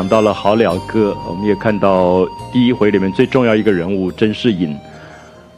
[0.00, 4.74] 讲到了好了歌，我们也看到第一回里面最重要一个人物甄士隐，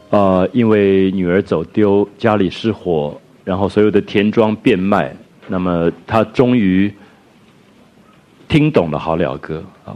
[0.09, 5.15] 啊，因为女儿走丢，家里失火，然后所有的田庄变卖，
[5.47, 6.93] 那么他终于
[8.49, 9.95] 听懂了好了歌啊。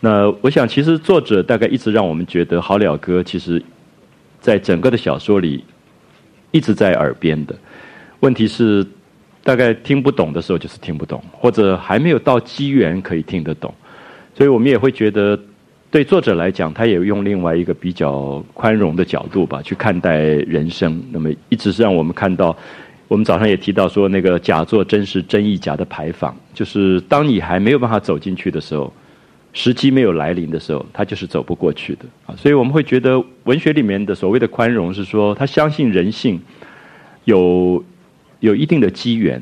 [0.00, 3.62] 那我想，其实作者大概一直让我们觉得好了歌，其实
[4.40, 5.62] 在整个的小说里
[6.50, 7.54] 一直在耳边的。
[8.20, 8.86] 问题是。
[9.44, 13.74] 大概听不懂的时候就是听不懂，或者还没有到机缘可以听得懂，
[14.34, 15.38] 所以我们也会觉得，
[15.90, 21.02] 对作者来讲，他也用另外一个比较宽容的角度吧去看待人生。
[21.10, 22.56] 那么一直是让我们看到，
[23.08, 28.92] 我们早上也提到说，那个假作真是真亦假的牌坊，就是当你还没有办法走进去的时候，
[29.52, 32.34] 时机没有来临的时候，他就是走不过去的啊。
[32.36, 36.40] 所以我们会觉得，文学里面的所谓的宽容是说，他相信人性
[37.24, 37.82] 有。
[38.42, 39.40] 有一定的机缘，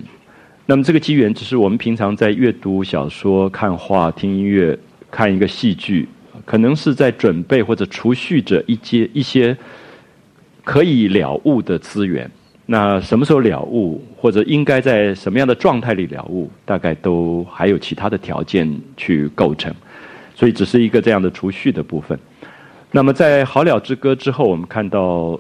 [0.71, 4.79] 那么这个机缘只是我们平常在阅读小说、看画、听音乐、
[5.11, 6.09] 看一个戏剧，
[6.45, 9.57] 可能是在准备或者储蓄着一些一些
[10.63, 12.31] 可以了悟的资源。
[12.67, 19.75] 那什么时候了悟，或者应该在什么样的状态里了悟，大概都还有其他的条件去构成，
[20.37, 22.17] 所以只是一个这样的储蓄的部分。
[22.93, 25.37] 那么在《好了之歌》之后，我们看到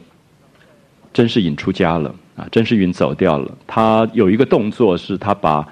[1.12, 2.14] 甄士隐出家了。
[2.36, 3.54] 啊，甄士隐走掉了。
[3.66, 5.66] 他有一个动作，是他把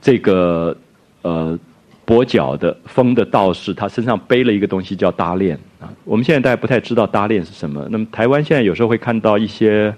[0.00, 0.76] 这个
[1.22, 1.56] 呃
[2.04, 5.88] 跛脚的疯的道士，他身上背了一个东西，叫搭链啊。
[6.02, 7.86] 我们现在大家不太知道搭链是什么。
[7.88, 9.94] 那么台湾现在有时候会看到一些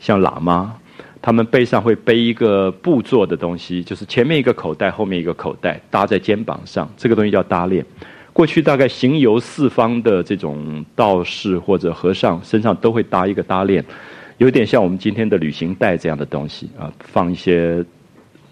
[0.00, 0.74] 像喇嘛，
[1.20, 7.86] 他们背上会背一个布做的东西，就是前面一个口袋，后面一个口袋，搭在肩膀上，这个东西叫搭链。
[8.32, 13.84] 过去大概行游四方的这种道士或者和尚身上都会搭一个搭链。
[14.38, 17.84] 有点像我们今天的旅行袋这样的东西啊，放一些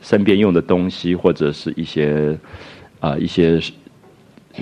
[0.02, 2.38] 身边用的东西或者是一些
[3.00, 3.58] 啊一些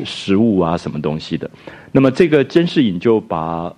[0.04, 1.50] 食物啊什么东西的。
[1.92, 3.74] 那么这个甄士隐就把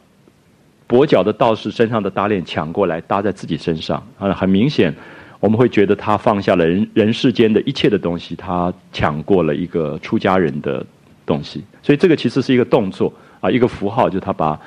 [0.89, 4.95] 跛脚的道士身上的搭链抢过来搭在自己身上啊，很明显
[5.41, 10.85] 我们会觉得他放下了人人世间的一切的东西，他抢过了一个出家人的
[11.33, 11.63] 东西。
[11.83, 14.59] 所以这个其实是一个动作啊，一个符号，就他把。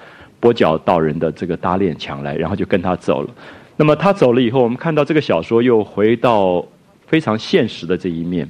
[0.43, 3.29] 跛脚道人的这个搭链抢来，然后就跟他走了。
[3.77, 6.61] 那么他走了以后，我们看到这个小说又回到
[7.07, 8.45] 非常现实的这一面。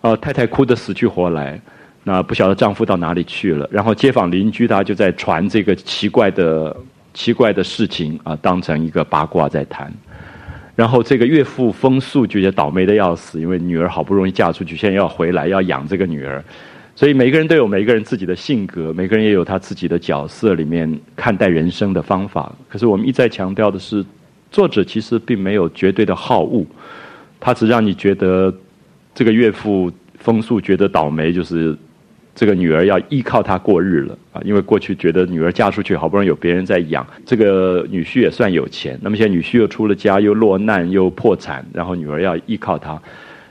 [0.00, 1.60] 呃，太太哭得死去活来，
[2.04, 3.68] 那不晓得丈夫到哪里去了。
[3.68, 6.76] 然后街坊邻居他就在传这个奇怪的
[7.12, 9.92] 奇怪的事情啊，当成一个八卦在谈。
[10.76, 16.44] 然后这个岳父风素就也倒霉的要死，因为女儿好不容易嫁出去，现在要回来要养这个女儿。
[16.98, 22.52] 所以每个人都有每个人自己的性格，每个人也有他自己的角色里面看待人生的方法。
[22.68, 24.04] 可是我们一再强调的是，
[24.50, 26.66] 作者其实并没有绝对的好恶，
[27.38, 28.52] 他只让你觉得
[29.14, 31.72] 这个岳父风素觉得倒霉，就是
[32.34, 34.42] 这个女儿要依靠他过日了啊。
[34.44, 38.98] 因为过去觉得女儿嫁出去好不容易有别人在养，这个女婿也算有钱。
[39.00, 43.00] 那么现在女婿又出了家，又落难又破产，然后女儿要依靠他，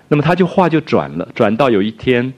[0.09, 2.33] 那么他就话就转了，转到有一天。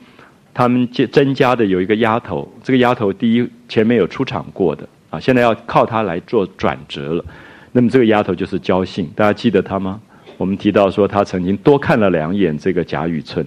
[0.53, 7.23] 他们曾家的有一个丫头，这个丫头第一前面有出场过的啊，现在要靠她来做转折了。
[7.71, 10.01] 那么这个丫头就是焦信，大家记得她吗？
[10.37, 13.45] 我们提到说她曾经多看了两眼这个贾雨村，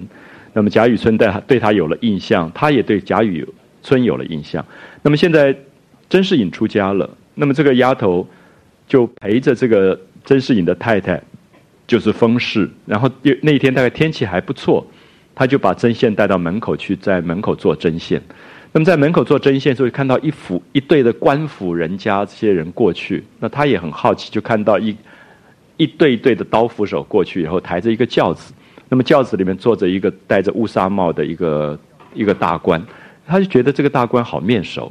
[0.53, 3.47] 那么贾雨村对她对她有了印象，她也对贾雨
[3.83, 4.65] 村有了印象。
[5.03, 5.55] 那么现在
[6.09, 8.27] 甄士隐出家了，那么这个丫头
[8.87, 11.21] 就陪着这个甄士隐的太太，
[11.87, 13.11] 就是封氏，然后
[13.41, 14.87] 那一天大概天气还不错。
[15.35, 18.21] 他就把针线带到门口去，在门口做针线。
[18.73, 24.97] 那么在门口做针线，时候，看到一府一队的官府人家这些人过去，那他也很好奇，就看到一
[25.77, 28.55] 一对一对的刀斧手过去以后，抬着一个轿子。
[28.89, 31.79] 那么轿子里面坐着一个戴着乌纱帽的一个
[32.15, 32.83] 一个大官，
[33.27, 34.91] 他就觉得这个大官好面熟，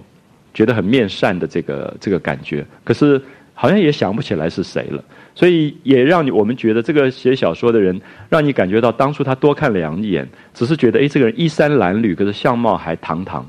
[0.54, 2.66] 觉得很面善的这个这个感觉。
[2.84, 3.22] 可是
[3.54, 5.04] 好像也想不起来是谁了。
[5.42, 8.00] 所以也让你我们觉得这个写小说的人，
[8.30, 13.44] 让你感觉到当初他多看两眼，只是觉得哎，这个人衣衫褴褛，可是相貌还堂堂，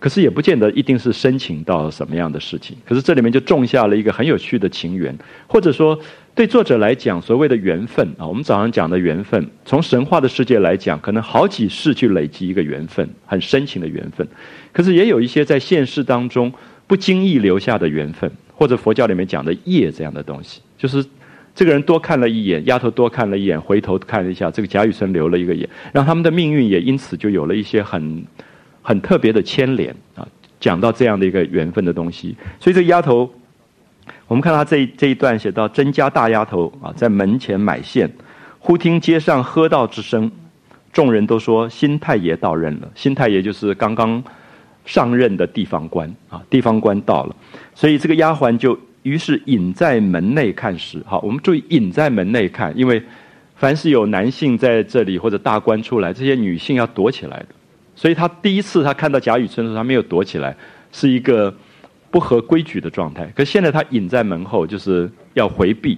[0.00, 2.76] 可是也不见得一定是深情到什么样的事情。
[2.84, 5.16] 可是这里面就种下了一个很有趣的情缘，
[5.46, 5.96] 或者说
[6.34, 14.26] 对作者来讲，所谓的缘分啊，我们早上讲的缘分，从神话的世界来讲，可能好几世去累积一个缘分，很深情的缘分。
[14.72, 16.52] 可是也有一些在现实当中
[16.88, 21.06] 不经意留下的缘分，或者佛教里面讲的业这样的东西，就是。
[21.56, 28.22] 这个人多看了一眼，丫头多看了一眼，回头看了一下，这个贾雨村留了一个眼，让他们的命运也因此就有了一些很
[28.82, 30.28] 很特别的牵连啊。
[30.60, 33.32] 讲到这样的一个缘分的东西，所以这个丫头，
[34.26, 38.10] 我们看她这这一段写到甄家大丫头啊，在门前买线，
[38.58, 40.30] 忽听街上喝道之声，
[40.92, 42.90] 众人都说新太爷到任了。
[42.94, 44.22] 新太爷就是刚刚
[44.84, 47.36] 上任的地方官啊，地方官到了，
[47.74, 51.00] 所以这个丫鬟就于是隐在门内看时。
[51.06, 53.00] 好，我们注意隐在门内看，因为
[53.54, 57.46] 凡是有男性在这里或者大官出来，这些女性要躲起来的。
[57.94, 60.56] 所以他第一次他看到贾雨村的时候，他没有躲起来，
[60.90, 61.54] 是一个
[62.10, 63.30] 不合规矩的状态。
[63.36, 65.96] 可现在他隐在门后，就是要回避。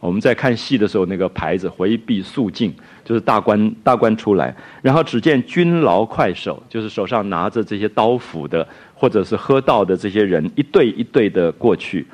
[0.00, 2.72] 我们在看戏的时候，那个牌子“回避肃静”，
[3.04, 8.64] 就是大官大官出来，然后只见军牢快手，就是手上拿着这些刀斧的，
[8.94, 12.06] 或者是喝道的这些人，一对一对的过去，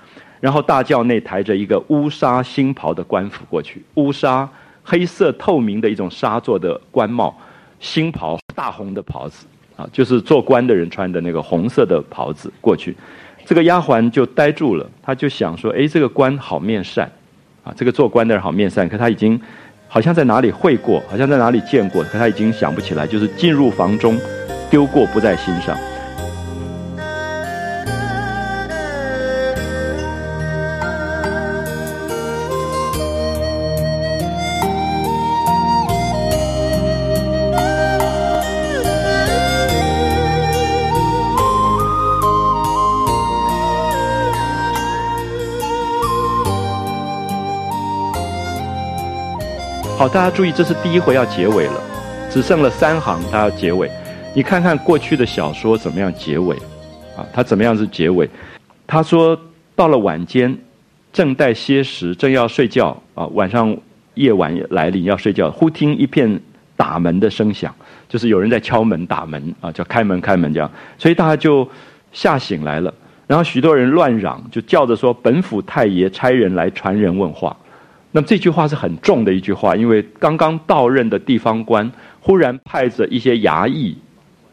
[0.44, 4.46] 然后大轿内抬着一个乌纱新袍的官服过去，乌纱
[4.82, 7.34] 黑色透明的一种纱做的官帽，
[7.80, 12.94] 新袍大红的袍子啊，就是做官的人穿的那个红色的袍子过去，
[13.46, 17.10] 这个丫鬟就呆住了，她就想说：“哎，这个官好面善。”
[17.64, 19.40] 啊，这个做官的人好面善，可他已经
[19.88, 24.20] 好像在哪里会过，好像在哪里见过，可他已经想不起来，就是进入房中，
[24.70, 25.74] 丢过不在心上。
[50.04, 51.80] 好，大家注意，这是第一回要结尾了，
[52.30, 53.90] 只剩了三行，它要结尾。
[54.34, 56.54] 你看看过去的小说怎么样结尾，
[57.16, 58.28] 啊，它怎么样是结尾？
[58.86, 59.34] 他说
[59.74, 60.54] 到了晚间，
[61.10, 62.94] 正待歇时，正要睡觉。
[63.14, 63.74] 啊，晚上
[64.12, 66.38] 夜晚来临要睡觉，忽听一片
[66.76, 67.74] 打门的声响，
[68.06, 69.54] 就是有人在敲门打门。
[69.62, 71.66] 啊，叫开门开门这样，所以大家就
[72.12, 72.92] 吓醒来了，
[73.26, 77.56] 然后许多人乱嚷，就叫着说本府太爷差人来传人问话。
[78.16, 81.90] 那么这句话是很重的一句话，因为刚刚到任的地方官
[82.20, 83.98] 忽然派着一些衙役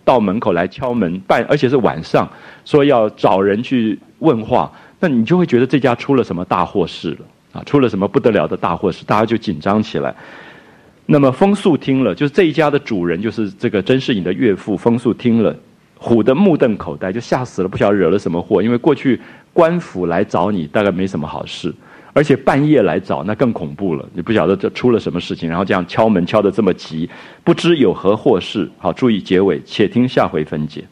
[0.04, 2.28] 到门口来敲门，半而且是晚上，
[2.66, 7.18] 说要找人去问话，那你就会觉得这家出了什么大祸事了
[7.52, 10.12] 啊，出了什么不得了的大祸事，大家就紧张起来。
[11.06, 15.56] 那么风素听了，就是这一家的主人，就是这个甄士隐的岳父风素听了，
[16.00, 19.22] 唬得目瞪口呆，就吓死了，不晓得惹了什么祸，因为过去
[19.54, 21.72] 官府来找你，大概没什么好事。
[22.14, 24.06] 而且半夜来找，那更恐怖了。
[24.14, 27.10] 你不晓得这出了什么事情，然后这样敲门敲得这么急，
[27.44, 28.70] 不知有何祸事。
[28.78, 30.84] 好，注意结尾，且听下回分解。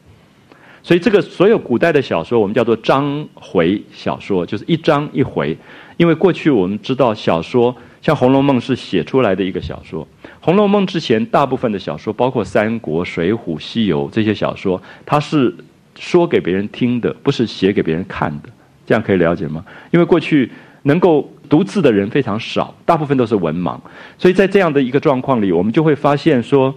[0.82, 5.54] 所以这个所有古代的小说，我们叫做章回小说，就是一章一回。
[5.98, 10.02] 因为过去我们知道小说，像《红楼梦》是写出来的一个小说，
[10.40, 15.54] 《红楼梦》之前大部分的小说，包括《三国》《水浒》《西游》这些小说，它是
[15.98, 18.48] 说给别人听的，不是写给别人看的。
[18.86, 19.62] 这样可以了解吗？
[19.90, 20.50] 因为过去。
[20.82, 23.78] 能够读字的人非常少，大部分都是文盲，
[24.18, 26.74] 所以在这样的一个状况里，我们就会发现说，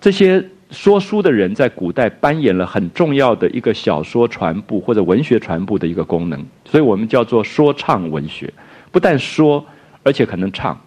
[0.00, 8.52] 这些说书的人在古代扮演了很重要的一个小说传播或者文学传播的一个功能，所以我们叫做说唱文学，
[8.92, 9.64] 不但说，
[10.02, 10.78] 而且可能唱。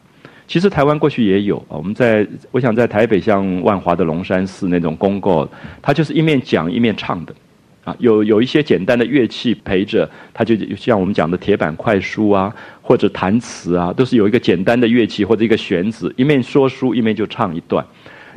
[0.47, 5.47] 其实台湾过去也有啊，我们在我想在台北像万华的龙山寺那种公告，
[5.81, 7.33] 它就是一面讲一面唱的。
[7.83, 17.85] 啊，有有一些简单的乐器陪着，它就像我们讲的铁板快书啊，或者弹词啊，都是有一个简单的乐器或者一个弦子，一面说书一面就唱一段。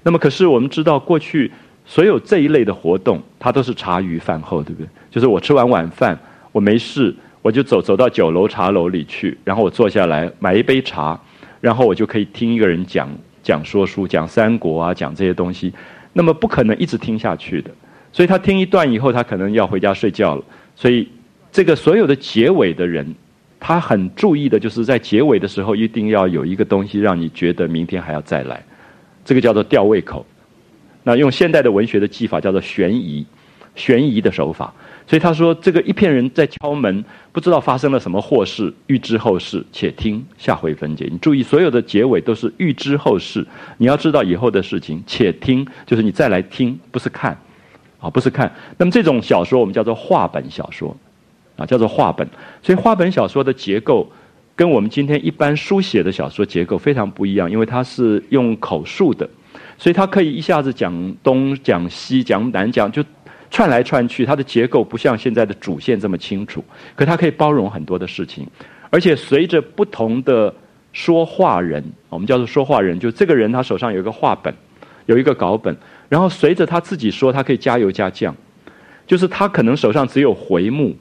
[0.03, 1.51] 那么，可是我们知道，过去
[1.85, 4.89] 所有这一类的活动，它都是茶余饭后，对不对？
[5.11, 6.19] 就是我吃完晚饭，
[6.51, 11.19] 我没事，我就走走到酒楼茶楼里去，然后我坐下来买一杯茶，
[11.61, 13.09] 然后我就可以听一个人讲
[13.43, 15.73] 讲说书，讲三国啊，讲这些东西。
[16.13, 17.71] 那么不可能一直听下去的。
[18.17, 20.43] 所以他听一段以后，他可能要回家睡觉了。
[20.75, 21.07] 所以，
[21.53, 23.15] 这个所有的结尾的人，
[23.61, 28.65] 他很注意的就是在结尾的时候一定要有一个东西让你觉得明天还要再来，
[29.23, 30.25] 这个叫做吊胃口。
[31.03, 33.27] 那用现代的文学的技法叫做悬疑，
[33.75, 34.73] 悬疑的手法。
[35.07, 41.07] 所以他说，这个一片人在敲门，不知道发生了什么祸事，预知后事，且听下回分解。
[41.13, 43.47] 你注意，所有的结尾都是预知后事，
[43.77, 47.39] 你要知道以后的事情，且听就是你再来听，不是看。
[48.07, 48.51] 啊，不是看。
[48.79, 50.97] 那么这种小说我们叫做话本小说，
[51.57, 52.27] 啊，叫做话本。
[52.63, 54.09] 所以话本小说的结构
[54.55, 59.29] 跟我们今天一般书写的小说结构非常不一样，因为它是用口述的，
[59.77, 63.03] 所以它可以一下子讲东讲西讲南讲，就
[63.51, 64.25] 串来串去。
[64.25, 68.47] 它的结构不像现在的主线这么清楚，可它可以包容很多的事情，
[68.91, 70.55] 而且随着不同的
[70.93, 74.55] 说话人，我们叫做说话人，就这个人他手上有一个话本，
[75.07, 75.77] 有一个稿本。
[76.09, 78.35] 然后随着他自己说，他可以加油加酱，
[79.07, 80.95] 就是他可能手上只有回目，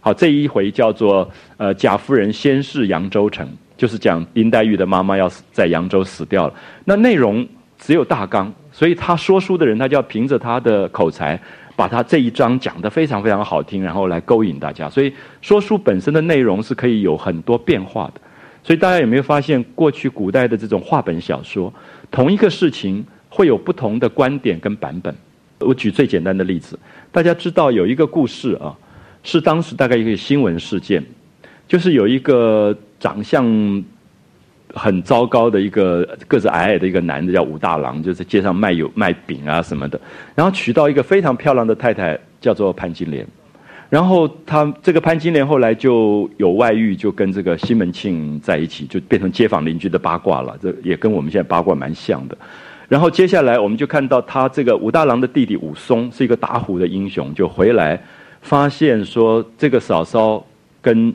[0.00, 6.54] 好这一回叫做呃贾夫人先逝扬州城，就是讲林黛玉的妈妈要死在扬州死掉了。
[6.84, 7.46] 那内容
[7.78, 11.40] 只有大纲，所以他说书的人他就要凭着他的口才，
[11.76, 14.88] 把他这一章讲得非常非常好听，然后来勾引大家。
[14.88, 18.20] 所以说书本身的内容是可以有很多变化的。
[18.62, 21.72] 所以大家有没有发现，过去古代的这种话本小说，
[22.10, 23.06] 同一个事情
[23.36, 25.14] 会有不同的观点跟版本？
[25.58, 26.78] 我举最简单的例子，
[27.12, 28.74] 大家知道有一个故事啊，
[29.22, 31.04] 是当时大概一个新闻事件，
[31.68, 33.44] 就是有一个长相
[34.72, 40.00] 很糟糕的一个个子矮矮的一个男的叫武大郎，就在街上卖油卖饼啊什么的，
[40.34, 43.26] 然后娶到一个非常漂亮的太太，叫做潘金莲。
[43.90, 50.56] 然后他这个潘金莲后来就有外遇，就跟这个西门庆在一起，就变成街坊邻居的八卦了。
[50.62, 52.36] 这也跟我们现在八卦蛮像的。
[52.88, 58.00] 然后接下来我们就看到他这个武大郎的弟弟武松是一个打虎的英雄，就回来
[58.42, 60.44] 发现说这个嫂嫂
[60.80, 61.12] 跟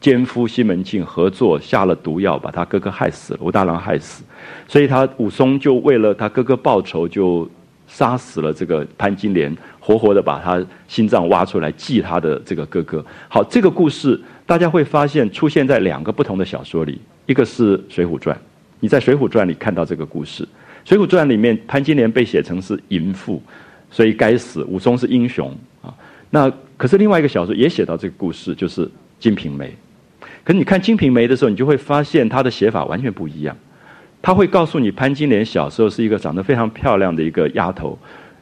[0.00, 4.22] 奸夫西门庆合作下了毒药，把他哥哥害死了，武大郎害死。
[4.66, 7.48] 所以他武松就为了他哥哥报仇，就
[7.86, 9.56] 杀死了这个潘金莲。
[9.80, 13.02] 活活的把他心脏挖出来祭他的这个哥哥。
[13.26, 18.36] 好，这个故事大家会发现出现在两个不同的小说里，一个是《水浒传》，
[18.80, 20.44] 你在《水浒传》里看到这个故事，
[20.88, 23.42] 《水浒传》里面潘金莲被写成是淫妇，
[23.90, 25.92] 所以该死；武松是英雄啊。
[26.30, 28.86] 那可是另外一个小说也写到这个故事，就是
[29.20, 29.66] 《金瓶梅》。
[30.42, 33.54] 可是你看《金瓶梅》的时候，你就会发现他的写法完全不一样。
[34.22, 37.98] 他会告诉你，潘金莲小时候是一个长得非常漂亮的一个丫头。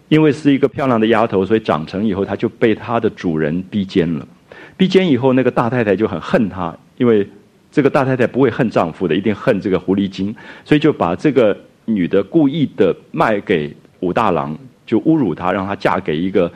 [0.09, 4.29] 因为是一个漂亮的丫头，所以长成以后，她就被她的主人逼奸了。
[4.77, 7.29] 逼奸以后，那个大太太就很恨她，因为
[7.73, 10.33] 这个大太太不会恨丈夫的，一定恨这个狐狸精，
[10.65, 16.53] 所以就把这个女的故意的卖给武大郎，就侮辱她，让她嫁给一个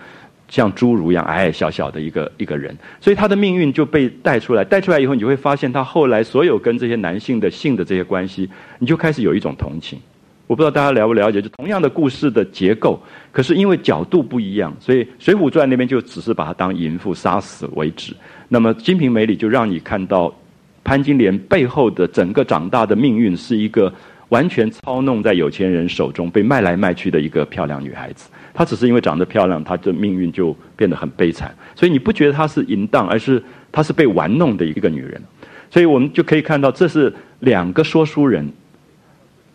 [0.48, 2.76] 像侏儒一样矮矮小小的一个一个人。
[3.00, 9.98] 所以她的命运就被带出来，带出来以后，你会发现她后来所有跟这些男性的性的这些关系，你就开始有一种同情。
[10.46, 18.12] 我不知道大家了不了解，就同样的故事的结构，可是因为角度不一样，所以《水浒传》那边就只是把她当淫妇杀死为止。
[18.48, 20.34] 那么《金瓶梅》里就让你看到
[20.82, 23.94] 潘金莲背后的整个长大的命运，是一个
[24.30, 28.28] 完全操弄在有钱人手中、被卖来卖去的一个漂亮女孩子。
[28.52, 31.54] 她只是因为长得漂亮，她的命运就变得很悲惨。
[31.76, 35.22] 所以你不觉得她是淫荡，而是她是被玩弄的一个女人。
[35.70, 38.50] 所以我们就可以看到，这是两个说书人。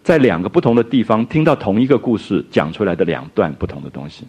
[0.03, 4.24] 在两个不同的地方听到同一个故事讲出来的两段不同的东西，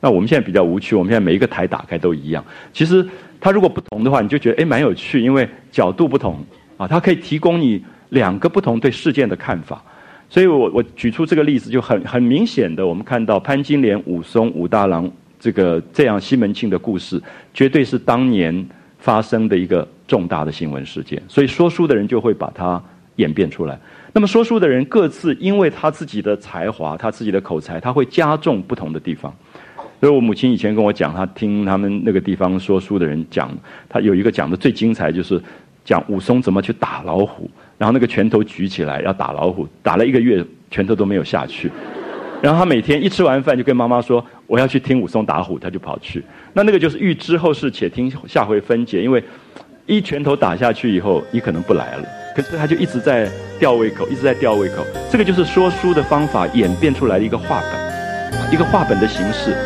[0.00, 0.94] 那我们现在比较无趣。
[0.94, 2.44] 我们现在每一个台打开都一样。
[2.72, 3.04] 其实
[3.40, 6.38] 它如果不同的话，你就觉得哎蛮有趣，因为角度不同
[6.76, 9.82] 啊，它可以提供你两个不同对事件的看法。
[10.28, 17.22] 所以我我举出这个例子就很很明显的，我们看到潘金莲、武松、武大郎这个这样西门庆的故事，
[17.54, 18.66] 绝对是当年
[18.98, 21.22] 发生的一个重大的新闻事件。
[21.28, 22.82] 所以说书的人就会把它
[23.16, 23.78] 演变出来。
[24.12, 29.32] 那么说书的人各自因为他自己的才华，他自己的口才，他会加重不同的地方。
[30.00, 33.50] 所以我母亲以前跟我讲，她听他们那个地方说书的人讲，
[33.88, 35.40] 他有一个讲的最精彩，就是
[35.84, 41.70] 讲武松怎么去打老虎，然后那个拳头举起来要打老虎，打了一个月拳头都没有下去。
[42.42, 46.22] 然后他每天一吃完饭就跟妈妈说：“我要去听武松打虎。”他就跑去。
[46.52, 49.02] 那那个就是预知后事，且听下回分解。
[49.02, 49.22] 因为
[49.86, 52.04] 一拳头打下去以后，你可能不来了。
[52.36, 53.26] 可是他就一直在
[53.58, 54.84] 吊胃口，一直在吊胃口。
[55.10, 59.56] 这个就是说书的方法演变出来的一个话本，一个话本的形式。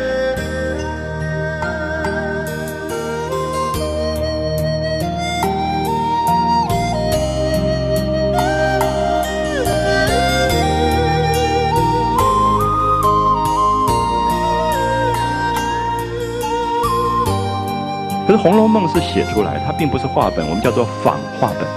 [18.31, 21.67] 可是《红楼梦》是写出来，它并不是话本，我们叫做仿话本。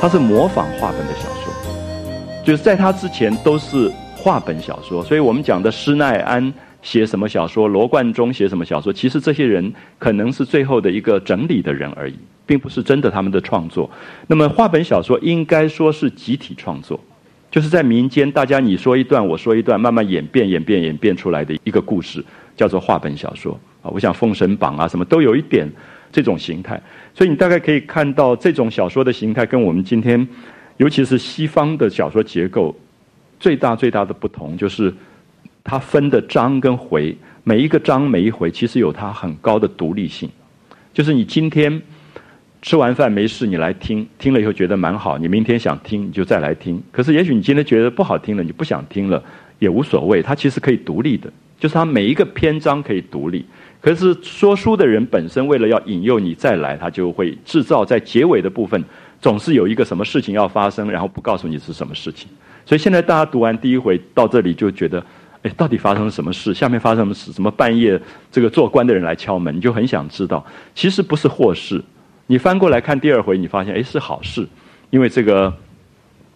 [0.00, 1.52] 它是模仿话本的小说，
[2.42, 12.14] 就是在它之前都是话本小说，所以我们讲的施耐庵写什么小说，罗贯中写什么小说，其实这些人可能是最后的一个整理的人而已，
[12.46, 13.90] 并不是真的他们的创作。
[14.26, 16.98] 那么话本小说应该说是集体创作，
[17.50, 22.24] 就是在民间大家你说一段我说一段，慢慢演变演变演变出来的一个故事，
[22.56, 23.90] 叫做话本小说啊。
[23.92, 25.68] 我想《封神榜》啊什么都有一点。
[26.14, 26.78] 这种形态，
[27.14, 30.28] 所以你大概可以看到这种小说的形态跟我们今天，
[30.76, 32.76] 尤其是西方的小说结构，
[33.40, 34.92] 最大最大的不同就是，
[35.64, 40.28] 它分的章跟回，每一个章每一回其实有它很高的独立性。
[40.92, 41.80] 就是你今天
[42.60, 46.78] 吃完饭没事，你来听，听了以后觉得蛮好，你明天想听你就再来听。
[46.92, 49.24] 可是也许你今天觉得不好听了，你不想听了
[49.58, 53.42] 也无所谓，它其实可以独立的，就是它每一个篇章可以独立。
[53.82, 58.82] 可是说书的人本身为了要引诱你再来，他就会制造在结尾的部分
[59.20, 62.28] 总是有一个什么事情要发生，然后不告诉你是什么事情。
[62.64, 65.04] 所以现在大家读完第一回到这里就觉得，
[65.42, 66.54] 哎，到底发生了什么事？
[66.54, 67.32] 下面发生了什么事？
[67.32, 69.54] 怎么半夜这个做官的人来敲门？
[69.56, 70.46] 你就很想知道。
[70.76, 71.82] 其实不是祸事。
[72.28, 74.46] 你翻过来看第二回，你发现哎是好事，
[74.90, 75.52] 因为这个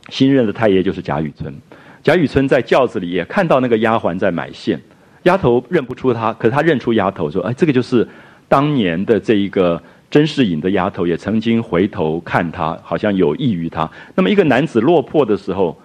[0.08, 1.54] 新任的太爷就是贾雨村。
[2.02, 4.80] 贾雨村在轿子里也看到那个丫鬟在买线，
[5.26, 8.08] 丫头认不出他，可是他认出丫头，说哎这个就是
[8.48, 9.80] 当年的这一个。
[10.08, 13.90] 甄士隐的丫头也曾经回头看他，好像有异于他。
[14.14, 15.76] 那么一个男子落魄的时候，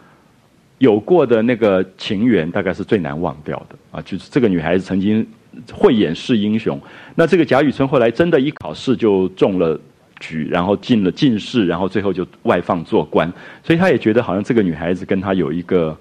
[0.77, 3.99] 有过的那个情缘，大概是最难忘掉的啊！
[4.05, 5.27] 就是这个女孩子曾经
[5.73, 6.79] 慧眼识英雄。
[7.15, 9.77] 那这个贾雨村后来真的一考试就中了
[10.19, 13.27] 举，然后进了进士，然后最后就外放做官。
[13.63, 15.97] 所以他也觉得好像这个女孩子跟他有一个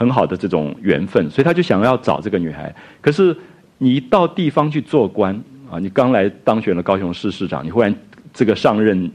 [0.00, 2.74] 很好的这种缘分，所以他就想要找这个女孩。
[3.00, 3.36] 可是
[3.78, 5.40] 你一到地方去做官。
[5.72, 7.94] 啊，你刚来当选了高雄市市长，你忽然
[8.32, 9.08] 这个上任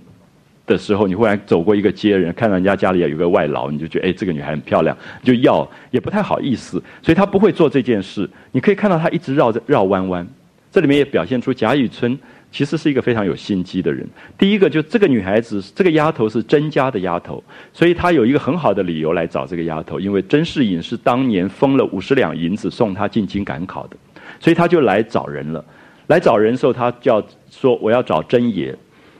[0.65, 8.29] 的时候，你忽然走过一个街人，看到人家家里有个外劳，你就觉得哎，这个女孩很漂亮，就要也不太好意思，所以他不会做这件事。
[8.53, 10.25] 你可以看到他一直绕着绕弯弯，
[10.71, 12.17] 这里面也表现出贾雨村
[12.55, 14.07] 其实是一个非常有心机的人。
[14.37, 23.97] 第一个，就这个女孩子，这个丫头是甄家的丫头，所以他有一个很好的理由来找这个丫头，因为甄士隐是当年封了五十两银子送她进京赶考的，
[24.39, 25.65] 所以他就来找人了。
[26.07, 28.73] 来找人的时候，他叫说我要找甄爷。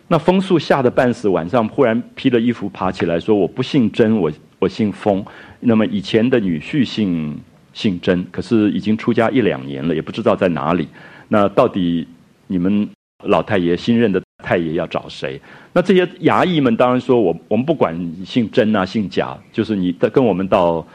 [0.07, 5.21] 那风素吓得半死，晚上忽然披了衣服爬起来，说我不姓甄，我我姓风。
[5.59, 7.37] 那么以前的女婿姓
[7.73, 10.87] 姓甄，可是已经出家一两年了，也不知道在哪里。
[11.27, 12.07] 那到底
[12.47, 12.87] 你们
[13.23, 15.39] 老太爷新任的太爷要找谁？
[15.73, 20.85] 那这些衙役们当然说我我们不管姓真啊姓贾，就是你跟我们到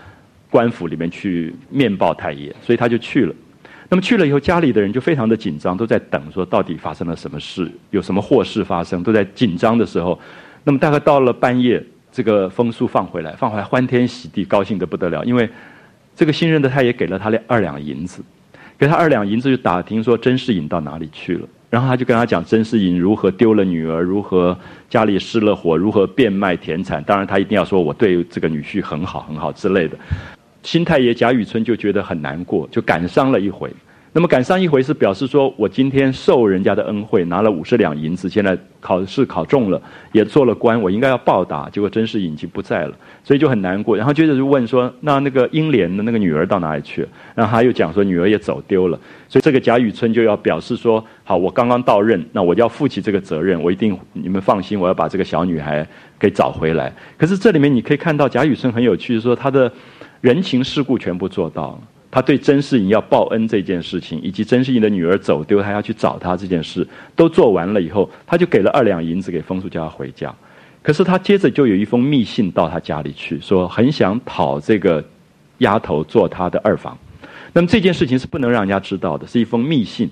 [0.50, 3.35] 官府里面去面报太爷，所以他就去了。
[3.88, 10.16] 那么去了以后，家里的人就非常的紧张，都在等，说到底发生了什么事，有什么祸事发生，都在紧张的时候。
[10.62, 15.48] 那么大概到了半夜，这个风书放回来，放回来欢天喜地，高兴的不得了，因为
[16.14, 18.22] 这个新任的太爷给了他两二两银子，
[18.78, 24.56] 给他二两银子就打听说甄士隐到哪里去了，然后他就跟他讲甄士隐如何丢了女儿，如何
[24.88, 29.96] 家里失了火，如何变卖田产，当然他一定要说我对这个女婿很好很好之类的。
[30.64, 33.70] 新太爷贾雨村就觉得很难过，就感伤了一回。
[34.12, 39.80] 那么感伤一回是表示说我今天受人家的恩惠，拿了五十两银子，现在考试考中了，
[40.11, 41.70] 也做了官，我应该要报答。
[41.70, 43.96] 结果甄士隐已经不在了，所以就很难过。
[43.96, 48.98] 然后接着就问说：“那那个英莲的那个女儿到哪里去了？”然后他又讲说：“女儿也走丢了。”
[49.30, 55.86] 所以这个贾雨村就要表示说：“好，我刚刚到任，那我就要负起这个责任，我一定你们放心，我要把这个小女孩
[56.18, 59.72] 给找回来。”可是这里面你可以看到贾雨村很有趣，说他的。
[60.22, 61.78] 人情世故全部做到了，
[62.10, 70.34] 他对甄士隐要报恩这件事情，以及甄士隐的女儿走丢，他要去找他这件事，都做完了以后，他就给了二两银子给风叔，叫他回家。
[70.82, 75.02] 可是他接着就有一封密信到他家里去，说很想讨这个
[75.58, 76.98] 丫头做他的二房。
[77.52, 80.10] 那么这件事情是不能让人家知道的，是一封密信。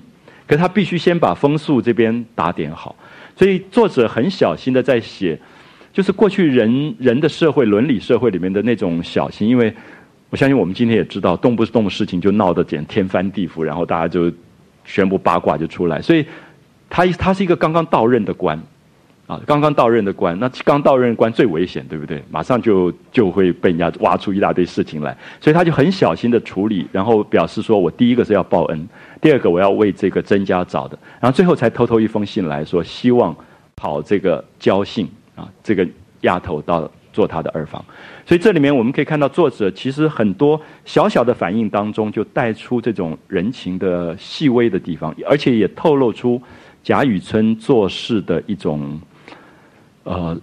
[0.48, 2.96] 可他必须先把风速这边打点好，
[3.36, 5.38] 所以作者很小心的在写，
[5.92, 9.72] 就是过去人人的社会伦理社会里面的那种小心，因为。
[10.30, 14.30] 我相信我们今天也知道，动不动事情就闹得简天翻地覆，然后大家就
[14.84, 16.02] 宣布八卦就出来。
[16.02, 16.22] 所以，
[16.90, 18.54] 他他是一个刚刚到任的官，
[19.26, 22.22] 啊，刚刚到任的官，那刚到任官最危险，对不对？
[22.30, 28.88] 马上就就会被人家挖出一大堆事情来，所以他就很小心的处理，然后表示说我第一个是要报恩，
[29.20, 33.34] 第二个我要为这个曾家找的，然后最后才偷偷一封信来说，希望
[33.74, 35.86] 跑这个交信啊，这个
[36.22, 37.84] 丫头到做他的二房。
[38.26, 46.40] 所以这里面我们可以看到，作者其实很多小小的反应当中，就带出这种人情的细微的地方，而且也透露出
[46.82, 49.00] 贾雨村做事的一种
[50.04, 50.38] 呃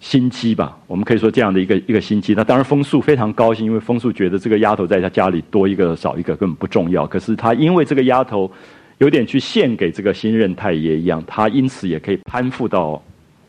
[0.00, 0.76] 心机吧。
[0.88, 2.34] 我们可以说这样的一个一个心机。
[2.34, 7.06] 那当然，风素非常高兴，因为风素觉得这个丫头在他家里多一个少一个根本不重要。
[7.06, 8.50] 可是他因为这个丫头
[8.98, 13.00] 有点去献给这个新任太爷一样，他因此也可以攀附到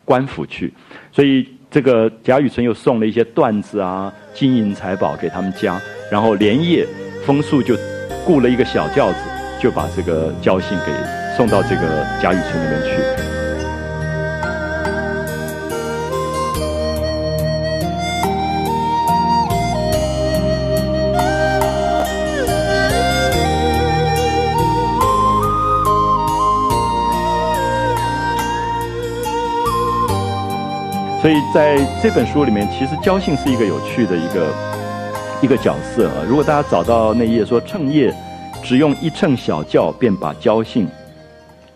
[0.04, 0.72] 官府去，
[1.10, 1.46] 所以。
[1.72, 6.86] 这个贾雨村又送了一些缎子啊、金银财宝给他们家，然后连夜
[7.24, 7.74] 风速就
[8.26, 9.18] 雇了一个小轿子，
[9.58, 10.92] 就把这个交信给
[11.34, 13.41] 送到这个贾雨村那边去。
[31.22, 34.52] 所以在这本书里面，其实焦信是一个有趣的一个
[35.40, 36.26] 一个角色啊。
[36.28, 38.12] 如果大家找到那一页说趁夜
[38.64, 40.84] 只用一乘小轿便把焦信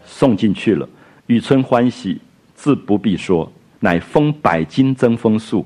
[0.05, 0.89] 送进去了，
[1.29, 2.21] 雨村欢喜
[2.57, 5.65] 自不必说，乃封百金增风素，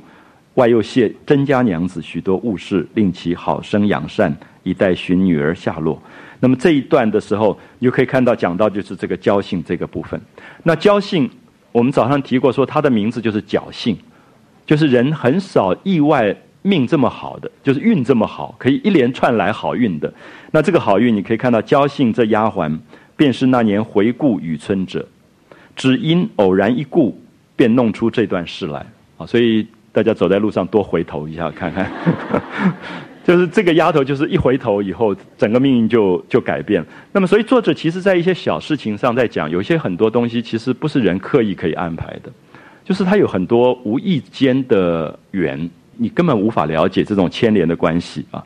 [0.56, 5.98] 外又谢甄家娘子许多物事，令其好生养善，以待寻女儿下落。
[6.38, 10.20] 那么这一段的时候，你就可以看到讲到就是这个交姓这个部分。
[10.62, 11.30] 那交姓，
[11.72, 13.96] 我们早上提过说，他的名字就是侥幸，
[14.66, 20.12] 就是人很少意外命这么好的，就是运这么好，可以一连串来好运的。
[20.50, 22.78] 那这个好运，你可以看到交姓这丫鬟，
[23.16, 25.06] 便是那年回顾雨村者，
[25.76, 27.20] 只因偶然一顾，
[27.56, 28.84] 便弄出这段事来
[29.16, 29.24] 啊。
[29.24, 31.90] 所以大家走在路上多回头一下看看。
[33.30, 36.84] 就是这个丫头，就是一回头以后，整个命运就就改变。
[37.12, 42.32] 那么，所以作者其实在一些小事情上在讲，有些很多东西其实不是人刻意可以安排的，
[42.84, 48.44] 就是他有很多无意间的缘，你根本无法了解这种牵连的关系啊。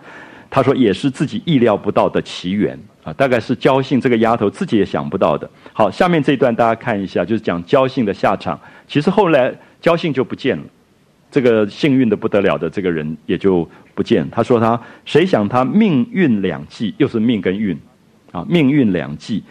[0.50, 5.48] 他说也是自己意料不到的奇缘啊，大概是焦信这个丫头自己也想不到的。
[5.72, 8.60] 好，下面这一段大家看一下，就是讲焦信的下场。
[8.86, 10.64] 其实后来焦信就不见了。
[11.30, 14.28] 这个幸运的不得了的这个人也就不见。
[14.30, 17.78] 他说他谁想他命运两际，又是命跟运，
[18.32, 19.42] 啊，命运两际，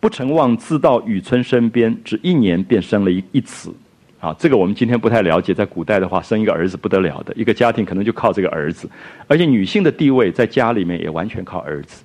[0.00, 3.72] 不成忘自到雨村身边，只一年便生了一一子，
[4.20, 5.54] 啊，这个我们今天不太了解。
[5.54, 8.88] 在古代的话，生一个儿子不得了的，一个家庭可能就靠这个儿子，
[9.28, 12.04] 而且女性的地位在家里面也完全靠儿子。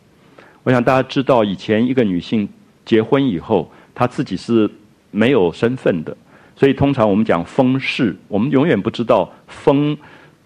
[0.64, 2.48] 我想大家知道，以前一个女性
[2.86, 4.70] 结婚以后，她自己是
[5.10, 6.16] 没有身份的。
[6.56, 9.98] 所以通常我们讲封氏，我们永远不知道封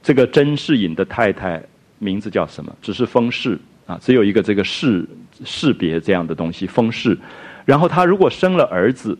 [0.05, 1.59] 这个甄士隐的太太
[1.97, 5.03] 名字叫什么，只是封氏啊，只有一个这个氏
[5.43, 7.17] 氏别这样的东西封氏。
[7.65, 9.17] 然后他如果生了儿子，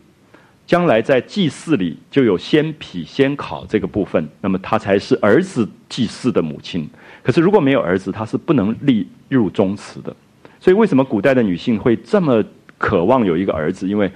[0.68, 6.88] 将来在祭祀里就有先妣先考这个部分，那么他才是儿子祭祀的母亲。
[7.24, 10.16] 可是如果没有儿子，他是不能立入宗祠的。
[10.60, 12.44] 所以为什么古代的女性会这么
[12.78, 13.88] 渴望有一个儿子？
[13.88, 14.12] 因为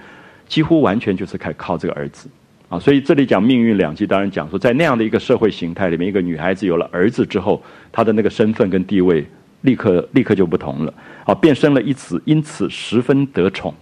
[0.48, 2.30] 几乎完全就是靠靠这个儿子。
[2.70, 9.26] 啊，所以这里讲命运两极，当然讲说，在那样的一个社会形态里面，一个女孩子有了儿子之后，她的那个身份跟地位
[9.62, 10.94] 立刻立刻就不同了。
[11.26, 13.74] 啊，变生了一子，因此十分得宠，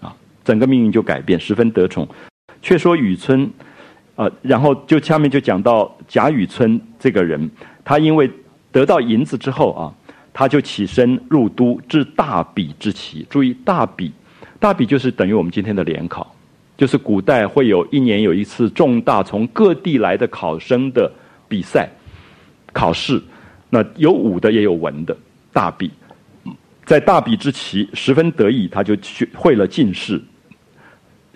[0.00, 2.08] 啊，整个命运就改变，十分得宠。
[2.62, 3.50] 却说雨村，
[4.16, 7.50] 啊，然后就下面就讲到贾雨村这个人，
[7.84, 8.30] 他因为
[8.72, 9.92] 得到银子之后啊，
[10.32, 13.26] 他就起身入都，置大比之旗。
[13.28, 14.10] 注意大比，
[14.58, 16.34] 大比就是等于我们今天的联考。
[16.80, 21.12] 就是古代会有一年有一次重大从各地来的考生的
[21.46, 21.86] 比赛
[22.72, 23.20] 考试，
[23.68, 25.14] 那有武的也有文的
[25.52, 25.90] 大比，
[26.86, 30.18] 在大比之期十分得意，他就去会了进士。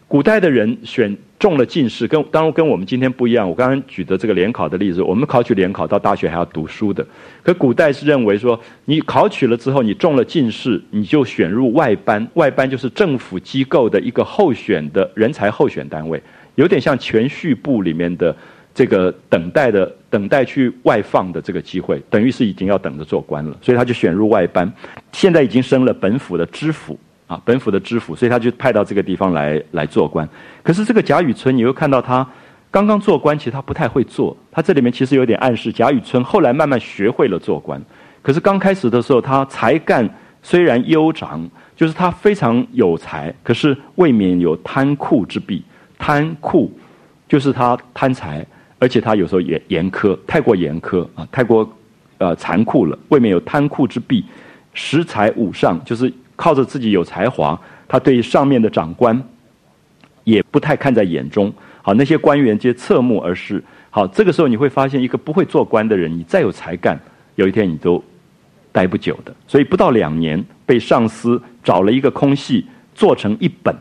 [0.09, 1.15] 古代的人选。
[1.45, 3.47] 中了进士，跟当然跟我们今天不一样。
[3.47, 7.07] 我刚刚举的这个联考的例子，我们考取联考到大学还要读书的。
[7.43, 12.27] 可古代是认为说，你考取了之后，你中了进士，你就选入外班。
[12.33, 16.19] 外班就是政府机构的一个候选的人才候选单位，
[16.55, 18.35] 有点像全序部里面的
[18.73, 23.55] 这个等待的等待去外放的这个机会，等于是已经要等着做官了。
[23.61, 24.73] 所以他就选入外班。
[25.13, 26.99] 现在已经升了本府的知府。
[27.27, 30.29] 啊，本府的知府，所以他就派到这个地方来来做官。
[30.63, 32.27] 可是这个贾雨村，你又看到他
[32.71, 34.37] 刚刚做官，其实他不太会做。
[34.53, 37.83] 他这里面其实有点暗示，贾雨村后来慢慢学会了做官。
[38.21, 40.07] 可是刚开始的时候，他才干
[40.43, 45.65] 虽然优长，就是他非常有才，可是未免有贪酷之弊。
[45.99, 46.71] 贪酷
[47.27, 48.47] 就是他贪财，
[48.79, 51.67] 而且他有时候严严苛，太过严苛啊，太过
[52.19, 54.23] 呃残酷了，未免有贪酷之弊。
[54.75, 56.13] 识才武上，就是。
[56.37, 59.23] 靠着自己有才华，他对上面的长官
[60.25, 61.53] 也不太看在眼中。
[61.83, 63.63] 好，那些官员皆侧目而视。
[63.91, 66.99] 好，这个时候你会发现，一个不会做官的人，你再有才干，
[67.37, 68.03] 有一天你都
[68.73, 69.35] 待不久的。
[69.47, 73.73] 所以不到两年，被上司找了一个空隙，做成一本，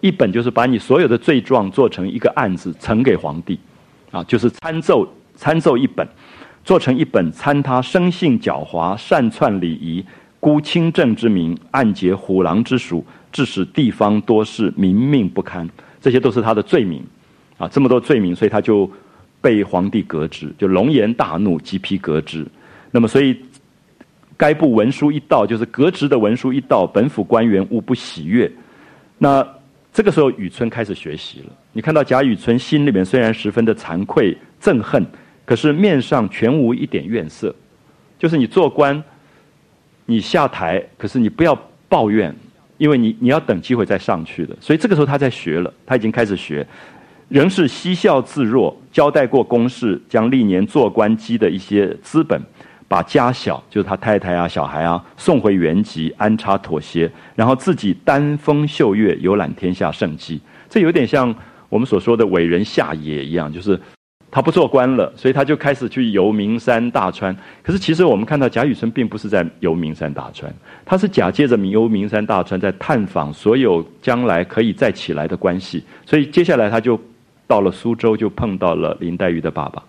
[0.00, 3.58] 一本就是把你所有的罪状做成一个案子呈给皇帝，
[4.12, 6.06] 啊，就是参奏参奏一本，
[6.62, 10.04] 做成一本参他生性狡猾，擅篡礼仪。
[10.38, 15.68] 孤清正之名，暗结虎狼之属，致使地方多事民命不堪，
[16.00, 17.02] 这些都是他的罪名，
[17.58, 18.88] 啊，这么多罪名，所以他就
[19.40, 22.46] 被皇帝革职，就龙颜大怒，即批革职。
[22.92, 23.36] 那么，所以
[24.36, 28.50] 该部文书一到，就是革职的文书一到，本府官员无不喜悦。
[29.18, 29.46] 那
[29.92, 31.46] 这个时候，雨村开始学习了。
[31.72, 35.04] 你看到贾雨村心里面虽然十分的惭愧憎恨，
[35.44, 37.54] 可是面上全无一点怨色，
[38.18, 39.02] 就是你做官。
[40.06, 41.56] 你下台，可是你不要
[41.88, 42.34] 抱怨，
[42.78, 44.56] 因为你你要等机会再上去的。
[44.60, 46.66] 所以这个时候他在学了，他已经开始学，
[47.28, 52.40] 仍是嬉笑自若，交代过公事，将历年做官积的一些资本，
[52.86, 60.40] 把家小，就是他太太啊、小孩啊，送回原籍安插妥协，然后自己丹风秀月，游览天下胜迹。
[60.68, 61.34] 这有点像
[61.68, 63.78] 我们所说的伟人下野一样，就是。
[64.36, 67.34] 他不做官了，所以他就开始去游名山大川。
[67.62, 75.82] 可是其实我们看到贾雨村并不是在游名山大川，他是假借着游名山大川在探访所有将来可以再起来的关系。
[76.04, 77.00] 所以接下来他就
[77.46, 79.82] 到了苏州，就碰到了林黛玉的爸爸。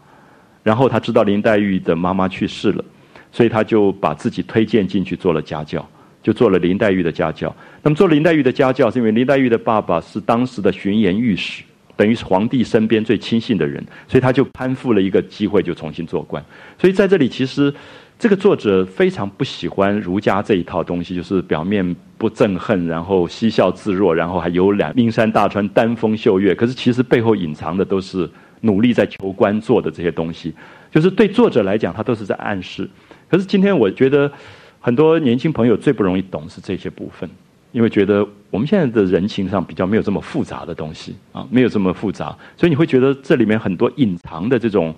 [0.64, 2.86] 然后他知道林黛玉的妈妈去世了，
[3.34, 5.86] 所以他就把自己推荐进去做了家教，
[6.24, 7.54] 就做了林黛玉的家教。
[7.84, 11.64] 那么做林黛玉的家教，是因为林黛玉的爸爸是当时的巡盐御史。
[11.98, 16.42] 等于是皇帝身边最亲信的人，所以他就攀附了一个机会，就重新做官。
[16.80, 17.74] 所以在这里，其实
[18.18, 26.56] 这个作者非常不喜欢儒家这一套东西，就是表面不憎恨，然后嬉笑自若，然后还有两名山大川、丹峰秀岳。
[26.56, 28.30] 可是其实背后隐藏的都是
[28.62, 30.54] 努力在求官做的这些东西。
[30.92, 32.90] 就是对作者来讲，他都是在暗示。
[33.30, 34.32] 可是今天我觉得
[34.80, 37.30] 很多年轻朋友最不容易懂是这些部分。
[37.72, 44.94] 因为觉得我们现在的人情上比较没有这么复杂的东西啊，没有这么复杂，所以你会觉得这里面很多隐藏的这种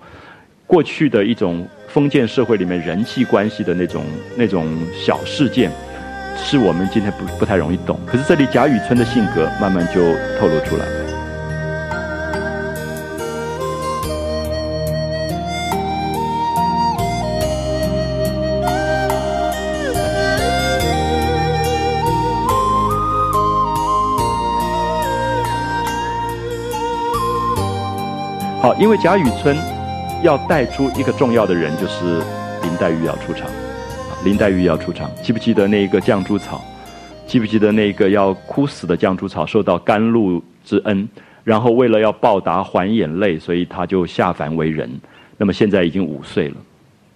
[0.66, 4.04] 过去的一种封建社会里面人际关系的那种
[4.36, 5.70] 那种小事件，
[6.36, 7.98] 是我们今天不不太容易懂。
[8.06, 10.00] 可是这里贾雨村的性格慢慢就
[10.38, 11.09] 透露出来。
[28.80, 29.58] 因为贾雨村
[30.22, 32.22] 要带出一个重要的人，就是
[32.62, 33.46] 林黛玉要出场。
[34.24, 36.64] 林黛玉要出场，记不记得那个绛珠草？
[37.26, 41.06] 记不记得那个要哭死的绛珠草受到甘露之恩，
[41.44, 44.90] 然后为了要报答还眼泪，所以他就下凡为人。
[45.36, 46.56] 那么现在已经五岁了，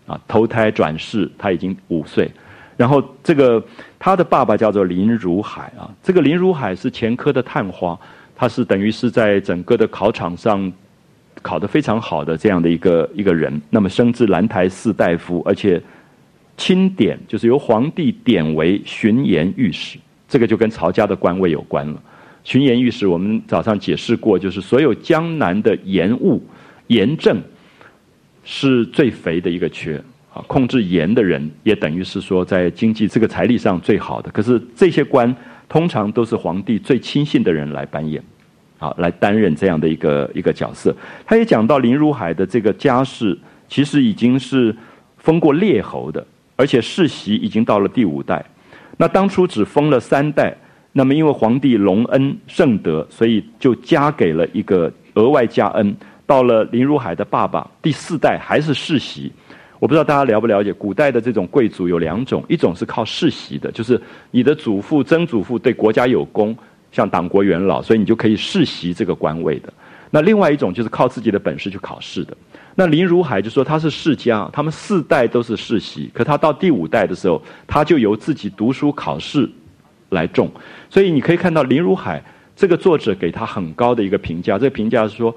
[0.08, 2.30] 啊，投胎转世他已经五岁。
[2.76, 3.64] 然后这个
[3.98, 7.98] 他的爸爸叫做林如海啊，这个林如海是前科的探花，
[8.36, 10.70] 他是等于是在整个的考场上。
[11.44, 15.80] 考得非常好的这样的一个一个人，那么升至兰台寺大夫，而且
[16.56, 22.02] 钦点就是由皇帝点为巡盐御史，这个就跟曹家的官位有关了。
[22.44, 26.42] 巡盐御史我们早上解释过，就是所有江南的盐务、
[26.86, 27.38] 盐政
[28.42, 30.02] 是最肥的一个缺
[30.32, 34.30] 啊，控制盐的人也等于是说在经济这个财力上最好的。
[34.30, 35.34] 可是这些官
[35.68, 38.22] 通常都是皇帝最亲信的人来扮演。
[38.84, 40.94] 啊，来担任这样的一个一个角色。
[41.24, 44.74] 他也讲到林如海的这个家世，其实已经是
[45.16, 48.44] 封过列侯的，而且世袭已经到了第五代。
[48.98, 50.54] 那当初只封了三代，
[50.92, 55.96] 那么因为皇帝隆恩圣德，所以就加给了一个额外加恩。
[56.26, 59.32] 到了林如海的爸爸第四代还是世袭。
[59.80, 66.56] 我不知道大家了不了解，古代的这种贵族有两种，一种是靠世袭的，就是你的祖父、曾祖父对国家有功。
[66.94, 69.72] 像党国元老，所以你就可以世袭这个官位的。
[70.12, 72.36] 那另外一种就是靠自己的本事去考试的。
[72.76, 79.50] 那林如海就说他是世家，他们四代都是世袭，可他到第五代的时候，他就由自己读书考试
[80.10, 80.48] 来中。
[80.88, 82.22] 所以你可以看到林如海
[82.54, 85.34] 这个作者给他很高的一个评价，这个评价是说，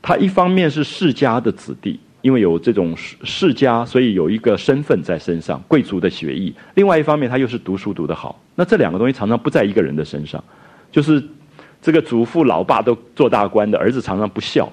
[0.00, 8.40] 他一方面是世家的子弟，因为有这种世家，所以有一个身份在身上，贵族的学艺；另外一方面，他又是读书读得好。
[8.54, 10.42] 那这两个东西常常不在一个人的身上。
[10.90, 11.22] 就是
[11.80, 14.70] 这个祖父、老爸都做大官的儿子常常不孝，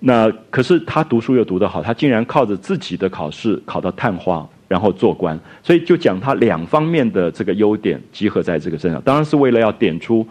[0.00, 10.26] 那可是他读书又读得好，他竟然靠着自己的考试考到探花，然后做官，所以就讲他两方面的这个优点集合在这个身上，当然是为了要点出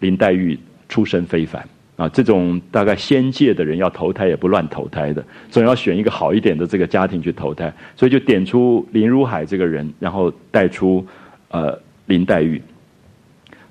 [0.00, 1.66] 林黛玉出身非凡。
[1.94, 11.06] 啊，这种大概仙界的人要投胎也不乱投胎的，总要选一个好一点的这个家庭去投胎，所以就点出林如海这个人，然后带出
[11.50, 12.60] 呃林黛玉。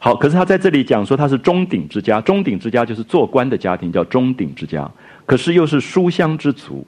[0.03, 4.89] 好，可是他在这里讲说他是中鼎之家，中鼎之家就是做官的家庭，叫中鼎之家。
[5.27, 6.83] 可是又是书香之族，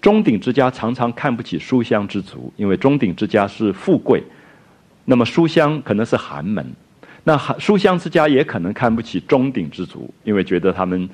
[0.00, 4.22] 中鼎之家常常看不起书香之族，因为中鼎之家是富贵，
[5.06, 6.64] 那么书香可能是寒门，
[7.24, 11.10] 那寒书香之家也可能看不起中鼎之族，因为觉得他们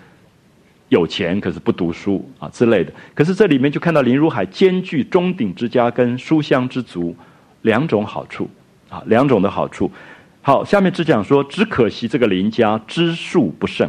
[0.90, 2.92] 有钱，可是不读书啊之类的。
[3.14, 7.16] 可是这里面就看到林如海兼具中鼎之家跟书香之族
[7.62, 8.51] 两种好处
[8.90, 9.90] 啊，两种的好处。
[10.45, 13.89] 好，下面只讲说，只可惜这个林家支数不盛，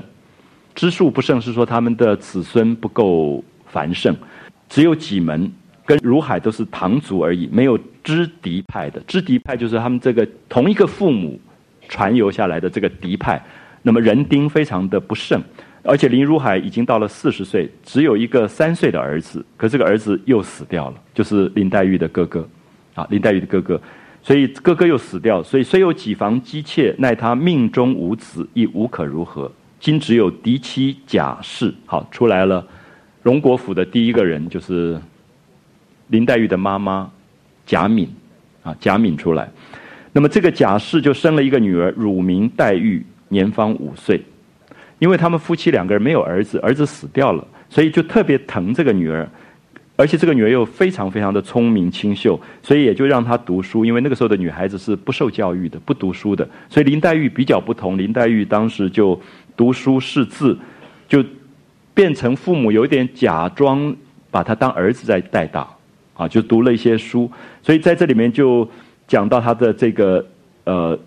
[0.76, 4.16] 支数不盛是说他们的子孙不够繁盛，
[4.70, 5.52] 只有几门，
[5.84, 9.02] 跟如海都是堂族而已，没有支嫡派的。
[9.08, 11.42] 支嫡派就是他们这个同一个父母
[11.90, 13.44] 传由下来的这个嫡派，
[13.82, 15.42] 那么人丁非常的不盛，
[15.82, 22.48] 而且林如海已经到了四十岁，只有一个三岁的儿子，可这个儿子又死掉了，就是林黛玉的哥哥，
[22.94, 23.82] 啊，林黛玉的哥哥。
[24.24, 29.52] 所以哥哥又死掉，所以虽有几房姬妾，奈他命中无子，亦无可如何。
[29.82, 32.66] 今只有嫡妻贾氏，好出来了。
[33.22, 34.98] 荣国府的第一个人就是
[36.08, 37.12] 林黛玉的妈妈
[37.66, 38.08] 贾敏
[38.64, 39.52] 啊，贾敏出来。
[40.14, 44.22] 那么这个贾氏就生了一个女儿，乳名黛玉，年方五岁。
[45.00, 49.30] 因为他们夫妻两个人没有儿子，儿子死掉了，所以就特别疼这个女儿，
[50.04, 53.86] 而且这个女儿又非常非常的聪明清秀，所以也就让她读书。
[53.86, 57.98] 因为那个时候的女孩子是不受教育的，不读书的，所以林黛玉比较不同。
[57.98, 59.18] 林黛玉当时就
[59.56, 60.60] 读书识字，
[61.08, 61.24] 就
[61.94, 63.96] 变成父母有点假装
[64.30, 65.66] 把她当儿子在带大，
[66.16, 67.32] 啊，就读了一些书。
[67.62, 68.70] 所以在这里面就
[69.08, 70.26] 讲到她的这个
[70.66, 71.00] 呃。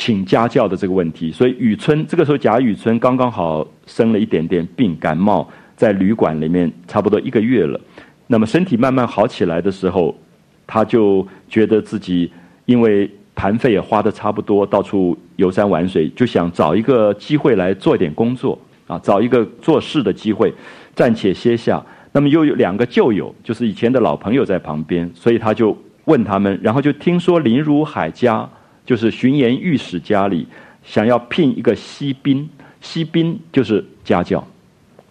[0.00, 7.80] 请家教的这个问题，所以雨村这个时候贾雨村刚刚好生了一点点病，感冒在旅馆里面差不多一个月了。
[8.28, 10.16] 那么身体慢慢好起来的时候，
[10.64, 12.30] 他就觉得自己
[12.66, 20.54] 因为盘费也花的差不多，到处游山玩水，就想找一个机会来做点工作啊，找一个做事的机会，
[20.94, 21.84] 暂且歇下。
[22.12, 28.48] 那么又有两个旧友，就是以前的老朋友在旁边，所以他就问他们，然后就听说林如海家。
[28.86, 30.48] 就是巡盐御史家里
[30.82, 32.48] 想要聘一个西宾，
[32.80, 34.42] 西宾就是家教，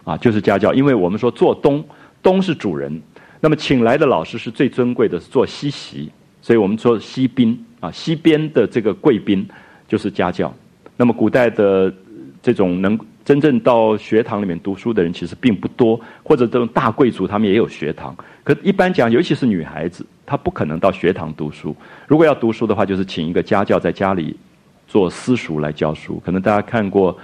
[0.03, 0.73] 啊，就是家教。
[0.73, 1.85] 因为我们说做东，
[2.23, 2.99] 东是主人，
[3.39, 6.09] 那么请来的老师是最尊贵的，是做西席，
[6.41, 9.47] 所以我们说西宾啊，西边的这个贵宾
[9.87, 10.53] 就是家教。
[10.95, 11.93] 那么古代的
[12.41, 20.05] 这种能真正到学堂里面读书的人其实并不多，或者这种大贵族他们也有学堂，可一般讲，尤其是女孩子。
[20.29, 21.73] 她不可能到学堂读书。
[22.05, 24.35] 如果要读书的话，就是请一个家教在家里
[24.85, 26.21] 做私塾来教书。
[26.25, 27.17] 可能大家看过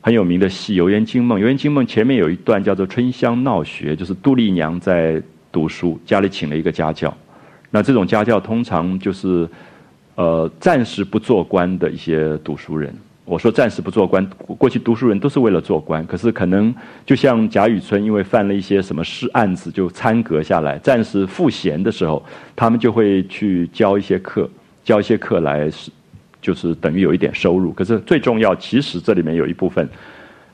[0.00, 5.22] 很有名的戏《游园惊梦》，《游园惊梦》前面有一段叫做“春香闹学”，就是杜丽娘在
[5.56, 7.16] 读书，家里请了一个家教。
[7.70, 9.48] 那这种家教通常就是
[10.14, 12.94] 呃暂时不做官的一些读书人。
[13.24, 14.22] 我说暂时不做官，
[14.58, 16.72] 过去读书人都是为了做官，可是可能
[17.06, 22.22] 就像贾雨村，因为犯了一些什么事案子，就参阁下来，暂时赋闲的时候，
[22.54, 24.46] 他们就会去教一些课，
[24.84, 25.90] 教一些课来是，
[26.42, 27.72] 就是等于有一点收入。
[27.72, 29.88] 可是最重要，其实这里面有一部分，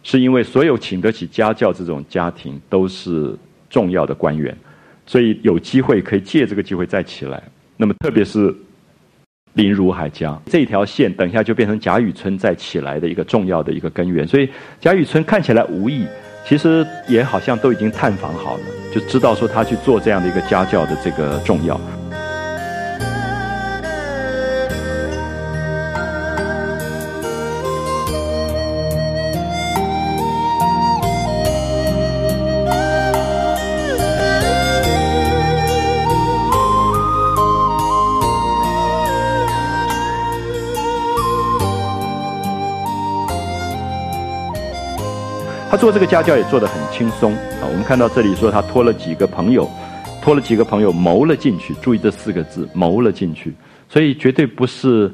[0.04, 3.36] 是因为所有请得起家教这种家庭都是
[3.68, 4.56] 重要的官员，
[5.06, 7.42] 所以有机会可以借这个机会再起来。
[7.76, 8.54] 那么特别是。
[9.54, 14.26] 林如海家这条线，等一下就变成贾雨村再起来的一个重要的一个根源。
[14.26, 14.48] 所以
[14.80, 16.06] 贾雨村看起来无意，
[16.46, 18.62] 其实也好像都已经探访好了，
[18.94, 21.78] 就知道说他去做这样的一个家教的这个重要。
[45.82, 47.66] 做这个家教也做得很轻松啊！
[47.68, 49.68] 我们看到这里说他托了几个朋友，
[50.22, 51.74] 托了几个朋友谋了进去。
[51.82, 53.52] 注意这四个字，谋了进去。
[53.88, 55.12] 所以绝对不是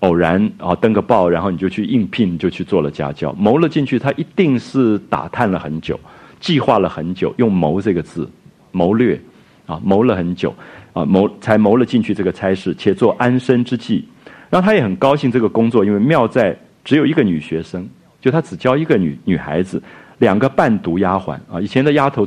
[0.00, 3.32] 偶然啊，登个报然后你就去应聘就去做了家教。
[3.38, 5.98] 谋了进去，他一定是打探了很久，
[6.40, 8.28] 计划了很久，用谋这个字，
[8.72, 9.18] 谋略
[9.64, 10.54] 啊，谋了很久
[10.92, 14.06] 啊，谋才谋了进去这个差事，且做安身之计。
[14.50, 17.88] 然后他也很高兴这个工作，因为妙在只有一个女学生。
[18.26, 19.80] 就他只教一个女女孩子，
[20.18, 21.60] 两个伴读丫鬟啊。
[21.60, 22.26] 以前的丫头，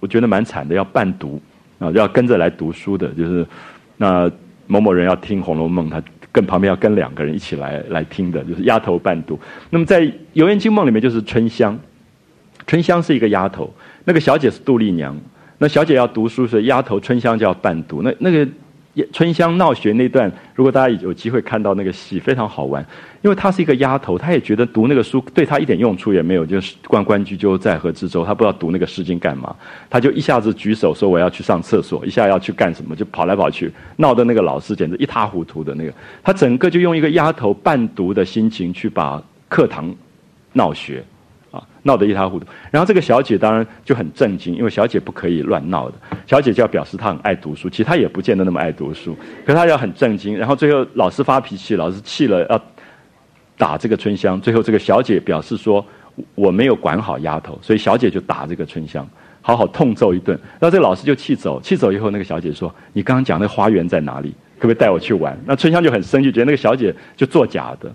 [0.00, 1.40] 我觉得蛮惨的，要伴读
[1.78, 3.06] 啊，要跟着来读书的。
[3.10, 3.46] 就是
[3.98, 4.28] 那
[4.66, 9.38] 某某人要听《红楼梦》，他跟旁边要跟两个人一起来来听的，就是丫头伴读。
[9.70, 11.78] 那么在《游园惊梦》里面，就是春香，
[12.66, 13.72] 春香是一个丫头，
[14.06, 15.16] 那个小姐是杜丽娘。
[15.58, 18.02] 那小姐要读书，是丫头春香就要伴读。
[18.02, 18.44] 那那个。
[19.12, 22.84] 春香闹学那段，如果大家有机会看到那个戏，非常好玩。
[23.20, 29.54] 因为她是一个丫头，她也觉得读那个书对她一点用处也没有，就是关关雎鸠，在河之洲，她不知道读那个诗经干嘛。
[29.90, 35.92] 她就一下子举手说我要去上厕所，一下要去干什么，就跑来跑去，闹得那个老师简直一塌糊涂的那个。
[36.22, 39.92] 她整个就用一个丫头伴读的心情去把课堂
[40.52, 41.04] 闹学。
[41.88, 45.94] 闹得一塌糊涂，然后这个小姐当然就很震惊，因为小姐不可以乱闹的。
[46.26, 49.16] 小姐就要表示她很爱读书，其实她也不见得那么爱读书，
[49.46, 50.36] 可她要很震惊。
[50.36, 52.60] 然后最后老师发脾气，老师气了要
[53.56, 54.38] 打这个春香。
[54.40, 55.84] 最后这个小姐表示说
[56.36, 59.08] ：“我没有管好丫头，所以小姐就打这个春香，
[59.40, 64.34] 好好痛揍一顿。”那这个老师就气走，气走以后，那个小姐说：“你刚刚讲那花园在哪里？
[64.58, 67.90] 可不可以带我去玩？”那春香就很生气，觉得那个小姐就作假的。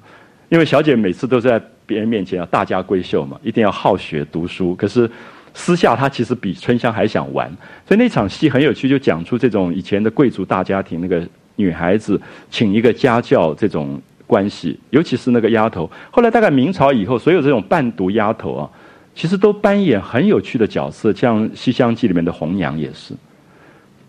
[0.49, 4.75] 因为小姐每次都是在别人面前要大家闺秀嘛，一定要好学读书。
[4.75, 5.09] 可是
[5.53, 7.49] 私下她其实比春香还想玩，
[7.87, 11.21] 所以那场戏很有趣，就讲出这种以前的贵族大家庭那个
[11.55, 12.19] 女孩子
[12.49, 15.89] 请一个家教这种关系，尤其是那个丫头。
[16.09, 18.69] 后来大概明朝以后，所有这种伴读丫头啊，
[19.13, 23.13] 其实都扮演很有趣的角色，像《西厢记》里面的红娘也是，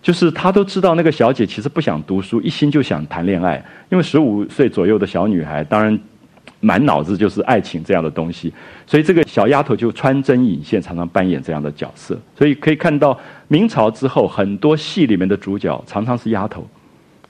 [0.01, 5.99] 就是她都知道那个小姐其实不想读书，一心就想谈恋爱，因为十五岁左右的小女孩，当然
[6.64, 8.52] 满脑子就是爱情这样的东西，
[8.86, 12.18] 所以这个小丫头就穿针引线，常常扮演这样的角色。
[12.38, 16.66] 所以可以看到明朝之后很多戏里面的主角常常是丫头，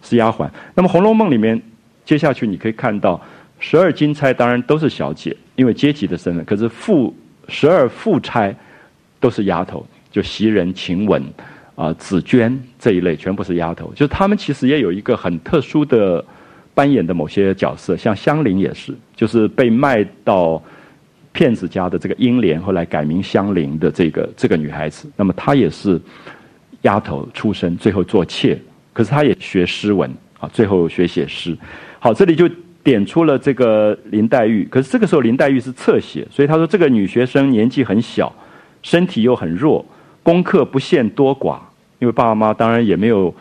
[0.02, 0.48] 是丫鬟。
[0.74, 1.60] 那么《红楼梦》里面
[2.04, 3.20] 接下去你可以看到
[3.58, 7.14] 十二金钗，当然都是小姐，因为阶级的身份，可是富。
[7.46, 8.56] 十二富钗
[9.20, 11.22] 都是丫头，就袭人、晴雯、
[11.74, 13.92] 啊紫娟这一类，全部是丫头。
[13.92, 16.24] 就是他们其实也有一个很特殊的
[16.74, 20.62] 扮演的某些角色，像香菱也是，就是被卖到
[21.32, 25.08] 骗子家的这个英莲，后来改名香菱的这个这个女孩子。
[25.16, 26.00] 那么她也是
[26.82, 28.58] 丫头出身，最后做妾，
[28.92, 31.56] 可是她也学诗文啊，最后学写诗。
[31.98, 32.48] 好，这里就。
[32.84, 38.30] 点出了这个林黛玉，可是这个时候林黛玉是侧写，所以他说这个女学生年纪很小，
[38.82, 39.82] 身体又很弱，
[40.22, 41.56] 功课不限多寡，
[41.98, 43.34] 因为爸爸妈妈当然也没有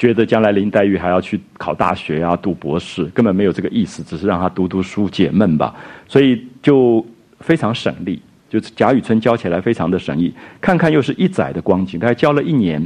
[0.00, 5.74] 觉得将来林黛玉还要去考大学啊、读博士，根本没有这个意思，只是让她读读书解闷吧，
[6.08, 7.04] 所以就
[7.40, 10.32] 非常省力，就是贾雨村教起来非常的省力。
[10.58, 12.82] 看看又是一载的光景，大概教了一年，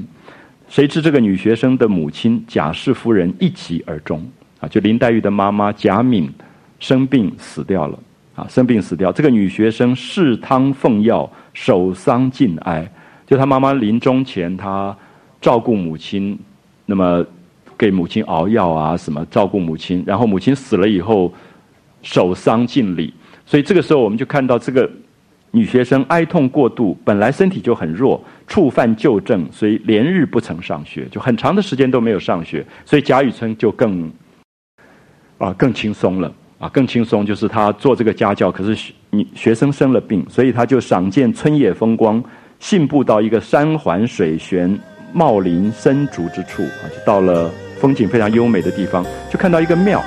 [0.69, 4.21] 谁知这个女学生的母亲贾氏夫人一疾而终
[4.59, 4.67] 啊。
[4.67, 6.29] 就林黛玉的妈妈贾敏
[6.81, 7.97] 生病死掉了，
[8.35, 9.13] 啊，生病死掉。
[9.13, 12.91] 这个女学生侍汤奉药，守丧尽哀。
[13.25, 14.97] 就她妈妈临终前，她
[15.41, 16.37] 照顾母亲，
[16.87, 17.25] 那么
[17.77, 20.03] 给母亲熬药啊，什么照顾母亲。
[20.07, 21.33] 然后母亲死了以后，
[22.03, 23.13] 守丧尽礼。
[23.47, 24.91] 所以这个时候，我们就看到这个
[25.51, 32.65] 女学生哀痛过度，本来身体就很弱，触犯旧症，所以连日不曾上学，就很长的时间都没有上学。
[32.85, 34.11] 所以贾雨村就更。
[35.37, 38.95] 啊，更轻松了啊，更轻松就是他做这个家教，可是学
[39.35, 42.23] 学生生了病，所以他就赏见春野风光，
[42.61, 44.79] 信步到一个山环水悬、
[45.17, 47.49] 茂林深竹之处啊，就到了
[47.81, 50.03] 风景非常优美的地方，就看到一个庙。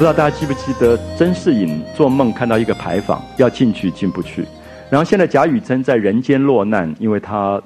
[0.00, 4.46] 不知道大家记不记得，甄士隐做梦看到一个牌坊，要进去进不去。
[4.88, 7.60] 然后现在贾雨村在人间落难，因为他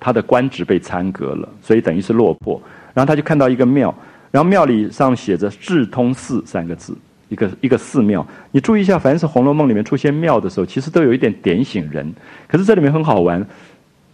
[0.00, 2.58] 他的官职被参革了，所以等于是落魄。
[2.94, 3.94] 然后他就看到一个庙，
[4.30, 6.96] 然后庙里上写着“智通寺”三个字，
[7.28, 8.26] 一个一个寺庙。
[8.50, 12.10] 你注意一下，凡是《红楼梦》里面出现庙的时候，其实都有一点点醒人。
[12.48, 13.46] 可是这里面很好玩，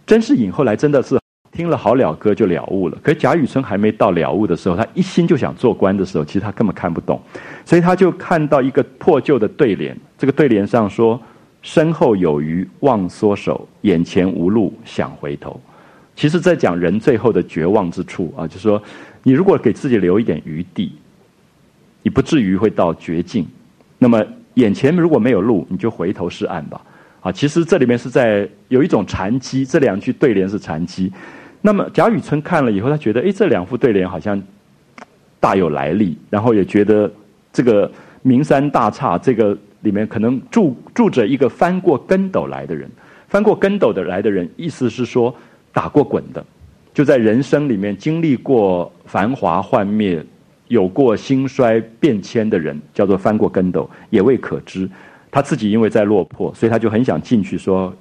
[0.05, 1.17] 甄士隐后来真的是。
[1.55, 7.19] 听了好了歌就了悟了，可贾雨村还没到了悟的时候，他一心就想做官的时候，其实他根本看不懂，
[7.63, 11.19] 所以他就看到一个破旧的对联，这个对联上说
[11.63, 15.59] ：“身后有余忘缩手，眼前无路想回头。”
[16.15, 18.81] 其实，在讲人最后的绝望之处啊，就是说，
[19.23, 20.93] 你如果给自己留一点余地，
[22.03, 23.45] 你不至于会到绝境。
[23.97, 24.23] 那么，
[24.55, 26.81] 眼前如果没有路，你就回头是岸吧。
[27.21, 31.11] 啊，其实这里面是在有一种禅机，这两句对联是禅机。
[31.65, 34.39] 那么贾雨村看了以后，他觉得，哎，这两副对联好像
[35.39, 37.11] 大有来历，然后也觉得
[37.51, 37.91] 这个
[38.21, 42.87] 名山大刹这个里面可能住住着一个翻过跟斗来的人，
[43.29, 45.35] 翻过跟斗的来的人，意思是说
[45.73, 46.45] 打过滚的，
[46.93, 50.23] 就在人生里面经历过繁华幻灭，
[50.67, 54.87] 有过兴衰变迁的人，叫做翻过跟斗，也未可知。
[55.31, 57.91] 他自己因为在落魄，所以他就很想进去说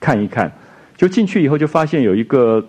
[0.00, 0.50] 看一看，
[0.96, 2.66] 就进去以后就发现有一个。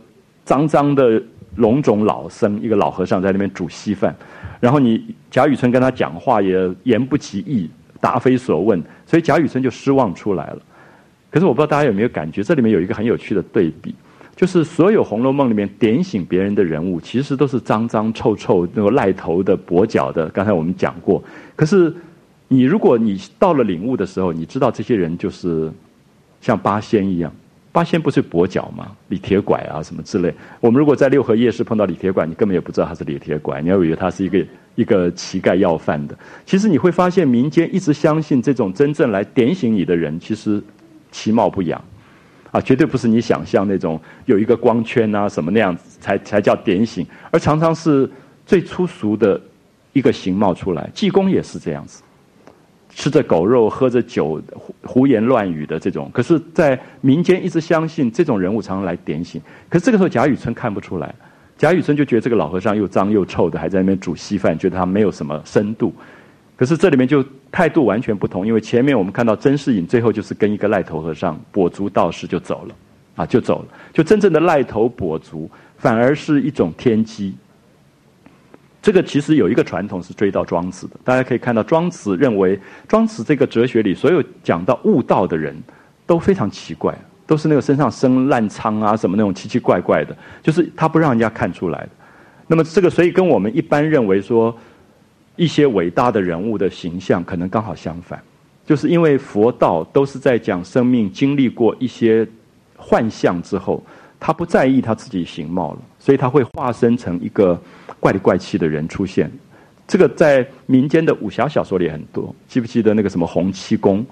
[0.52, 1.24] 脏脏的
[1.56, 4.14] 龙种老僧，一个老和尚在那边煮稀饭，
[4.60, 7.70] 然后你贾雨村跟他讲话也言不及义，
[8.02, 10.58] 答非所问，所以贾雨村就失望出来了。
[11.30, 13.96] 可是我不知道大家有没有感觉，这里面有一个很有趣的对比，
[14.36, 20.28] 就是所有《红楼梦》里面点醒别人的人物，其实都是脏脏臭臭、那个赖头的、跛脚的。
[20.32, 21.24] 刚才我们讲过，
[21.56, 21.96] 可是
[22.50, 25.72] 你如果你到了领悟的时候，你知道这些人就是
[26.42, 27.32] 像八仙一样。
[27.72, 28.92] 八仙不是跛脚吗？
[29.08, 30.34] 李铁拐啊，什么之类。
[30.60, 34.46] 我们如果在六合夜市碰到李铁拐，你根本也不知道他是李铁拐，你要以为他是一个
[34.76, 36.18] 一个乞丐要饭的。
[36.46, 40.62] 其实你会发现，民间一直相信这种真正来点醒你的人，其实
[41.12, 41.82] 其貌不扬，
[42.52, 48.10] 啊，绝对不是你想象那种有一个光圈啊什么那样子才才叫点醒，而常常是
[48.46, 49.40] 最粗俗的
[49.94, 50.90] 一个形貌出来。
[50.94, 52.04] 济公也是这样子。
[52.94, 56.10] 吃着狗肉、喝着酒、胡胡言乱语的这种。
[56.14, 59.42] 可是，在民间一直相信这种人物常常来点醒。
[59.70, 61.14] 可是这个时候，贾雨村看不出来。
[61.58, 65.94] 贾雨村就觉得这个老和尚又脏又臭的，还在那边煮稀饭，觉得他没有什么深度。
[66.56, 72.76] 可是这里面就态度完全不同，因为前面我们看到甄士隐最后就是跟一个赖头和尚跛足道士就走了，
[73.16, 73.68] 啊，就走了。
[73.94, 77.36] 就真正的赖头跛足，反而是一种天机。
[78.82, 85.56] 这个其实有一个传统是追到庄子的，大家可以看到庄子认为，庄子这个哲学里所有讲到悟道的人
[86.06, 86.98] 都非常奇怪。
[87.28, 90.14] 都是那个身上生烂疮啊，什么那种奇奇怪怪的，
[90.44, 91.90] 就是他不让人家看出来的。
[92.46, 94.54] 那么这个，所以跟我们一般认为说
[95.38, 98.22] 一些伟大的人物的形象，可能刚好相反。
[98.66, 102.28] 就是因为佛道都是在讲生命经历过一些
[102.76, 103.82] 幻象之后，
[104.20, 107.58] 他不在意他自己形貌了，所以他会化身成一个
[108.00, 109.32] 怪里怪气的人出现。
[109.88, 114.04] 这个在民间的武侠小说里很多，记不记得那个什么洪七公？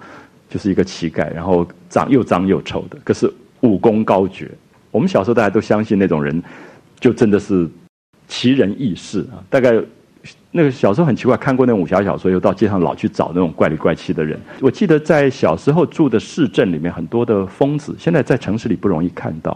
[0.50, 3.32] 就是一个乞丐，然后长又脏又丑的，可是
[3.62, 4.50] 武功高绝。
[4.90, 6.42] 我们小时候大家都相信那种人，
[7.00, 7.70] 就真的是
[8.28, 9.38] 奇人异事啊。
[9.48, 9.80] 大概
[10.52, 14.40] 那个小时候很奇怪，看过那武侠小说，又到街上老去找那种怪里怪气的人。
[14.60, 19.56] 我记得在小时候住的市镇里面，很多的疯子，现在在城市里不容易看到。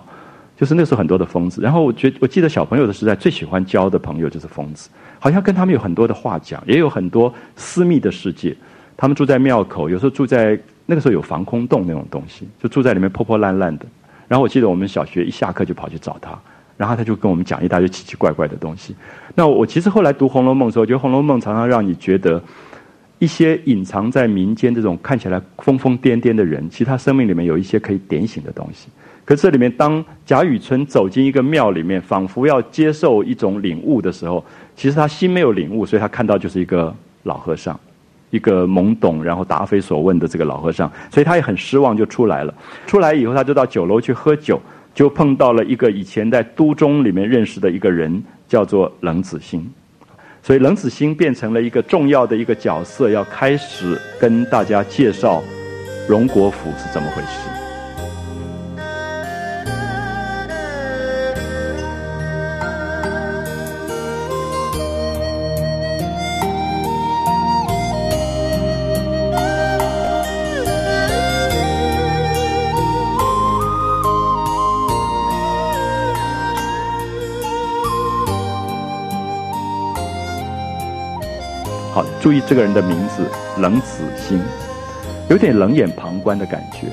[0.64, 4.90] 就是那时候很多的疯子，然后我觉我记得小朋友的时代最喜欢交的朋友就是疯子，
[5.20, 8.56] 好像跟他们有很多的话讲，也有很多私密的世界。
[8.96, 10.58] 他们住在庙口，有时候住在。
[10.86, 13.86] 那个时候有防空洞那种东西，就住在里面破破烂烂的。
[14.28, 16.38] 然后我记得我们小学一下课就跑去找他，
[16.76, 18.94] 然后他就跟我们讲一大堆奇奇怪怪的东西。
[19.34, 22.44] 那我其实后来读《红楼梦》的时候，觉得《红楼梦》常常让你觉得
[23.18, 28.90] 一些隐藏在民间这种看起来疯疯癫癫的人，其实他生命里面有一些可以点醒的东西。
[29.26, 34.44] 可这里面，当贾雨村走进一个庙里面，仿佛要接受一种领悟的时候，
[34.76, 36.94] 其实他心没有领悟，所以他看到就是一个
[37.24, 37.80] 老和尚。
[38.32, 42.52] 一个懵懂，然后答非所问的这个老和尚，所以他也很失望，就出来了。
[42.88, 44.60] 出来以后，他就到酒楼去喝酒，
[44.92, 49.64] 就碰到了一个以前在都中里面认识的一个人，叫做冷子兴。
[50.42, 55.44] 所以冷子兴变成了一个重要的一个角色，要开始跟大家介绍
[56.10, 57.63] 荣国府是怎么回事。
[82.24, 84.40] 注意这个人的名字冷子兴，
[85.30, 86.88] 有点冷眼旁观的感觉，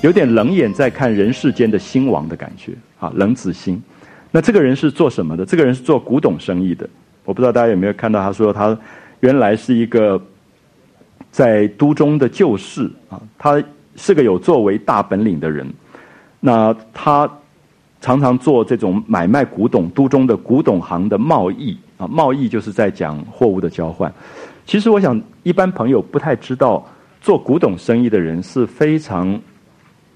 [0.00, 2.72] 有点冷眼在看人世间的兴亡的感觉。
[2.98, 3.82] 啊，冷子兴，
[4.30, 5.44] 那这个人是做什么的？
[5.44, 6.88] 这个人是做古董生意的。
[7.26, 8.74] 我不知道大家有没有看到，他说他
[9.20, 10.18] 原来是一个
[11.30, 13.62] 在都中的旧士啊，他
[13.96, 15.70] 是个有作为大本领的人。
[16.40, 17.30] 那他
[18.00, 24.10] 常常做这种买卖古董，都中的古董行的贸易啊，贸易就是在讲货物的交换。
[24.66, 26.84] 其实我想，一般朋友不太知道，
[27.20, 29.38] 做古董生意的人是非常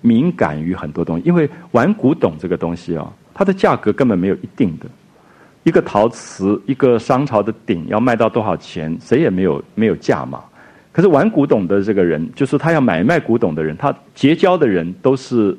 [0.01, 1.23] 敏感于很多东西。
[1.27, 4.87] 因为玩古董这个东西啊，它的价格根本没有一定的。
[5.65, 10.43] 一个陶瓷，一个商朝的鼎要卖到多少钱，谁也没有没有价码。
[10.93, 15.55] 可是玩古董的这个人，就是他要买卖古董的人，他结交的人都是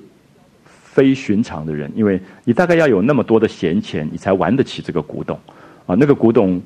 [0.65, 5.39] 非寻常的人，因为你大概要有那么多的闲钱，你才玩得起这个古董
[5.85, 5.95] 啊。
[5.95, 6.59] 那个古董。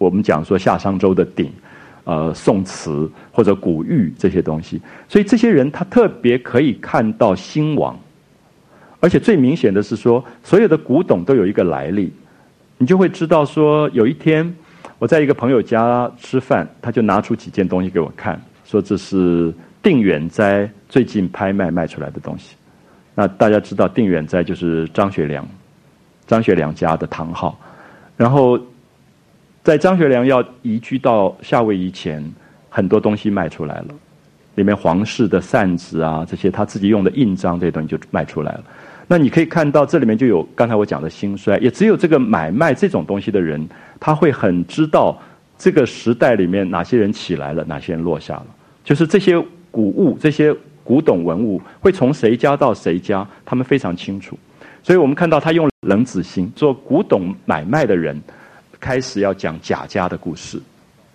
[0.00, 1.52] 我们讲说夏商周的鼎，
[2.04, 7.94] 呃，宋瓷或者古玉这些东西，所以这些人他特别可以看到兴亡，
[8.98, 12.10] 而且最明显的是说，所有的古董都有一个来历，
[12.78, 14.50] 你就会知道说，有一天
[14.98, 22.56] 我在一个朋友家吃饭，他就拿出几件东西给我看，说这是定远斋最近拍卖卖出来的东西。
[23.14, 25.46] 那大家知道定远斋就是张学良，
[26.26, 27.60] 张学良家的堂号，
[28.16, 28.58] 然后。
[29.62, 32.24] 在张学良要移居到夏威夷前，
[32.70, 33.86] 很多东西卖出来了，
[34.54, 38.64] 里面皇室的扇子啊，这些他自己用的印章这些东西就卖出来了。
[39.06, 45.20] 那你可以看到这里面就有刚才我讲的兴衰，也只有这个买卖这种东西的人，他会很知道
[45.58, 48.46] 这个时代里面哪些人起来了，哪些人落下了。
[48.82, 49.38] 就是这些
[49.70, 54.38] 古物、这些古董文物会从谁家到谁家，他们非常清楚。
[54.82, 58.18] 所以我们看到他用冷子兴做古董买卖的人。
[58.80, 60.60] 开始要讲贾家的故事，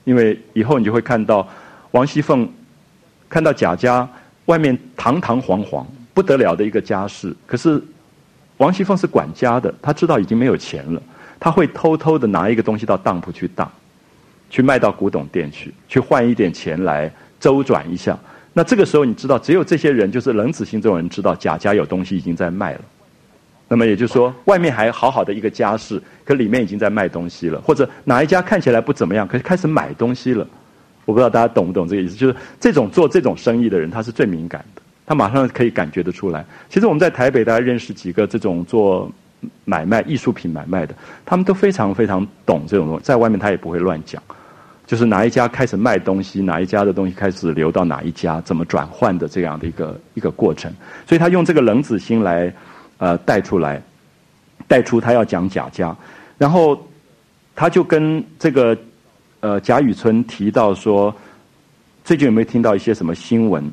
[0.04, 1.46] 因为以后你就会看到
[1.92, 2.48] 王熙凤
[3.28, 4.08] 看到贾家
[4.46, 7.82] 外面堂堂皇皇不得了的一个家世，可是
[8.58, 11.02] 王熙凤是管家的，她知道已经没有钱了，
[11.40, 13.70] 她会偷偷的拿一个东西到当铺去当，
[14.50, 18.18] 去卖到古董店去，去换一点钱来周转一下。
[18.54, 22.82] 那这个时候你知道，只有这些人，就是冷子兴这种人知道贾家有东西已经在卖了。
[23.68, 30.48] 那么也就是说，外面还好好的一个家事，可里面已经在卖东西了，或者哪一家看起来不怎么样，可是开始买东西了。
[31.06, 32.16] 我不知道大家懂不懂这个意思？
[32.16, 36.46] 就是这种做这种生意的人，他是最敏感的，他马上可以感觉得出来。
[36.70, 39.12] 其实我们在台北，大家认识几个这种做
[39.66, 40.94] 买卖艺术品买卖的，
[41.26, 44.22] 他们都非常非常懂这种东西，在外面他也不会乱讲。
[44.86, 50.72] 就是哪一家开始卖东西，哪一家的东西开始流到哪一家，怎么转换的这样的一个一个过程。
[51.08, 52.54] 所以他用这个冷子心来。
[52.98, 53.82] 呃，带出来，
[54.68, 55.96] 带出他要讲贾家，
[56.38, 56.82] 然后
[57.56, 58.78] 他就跟这个
[59.42, 61.14] 呃贾雨村提到说，
[62.04, 63.70] 最近有没有听到一些什么新闻？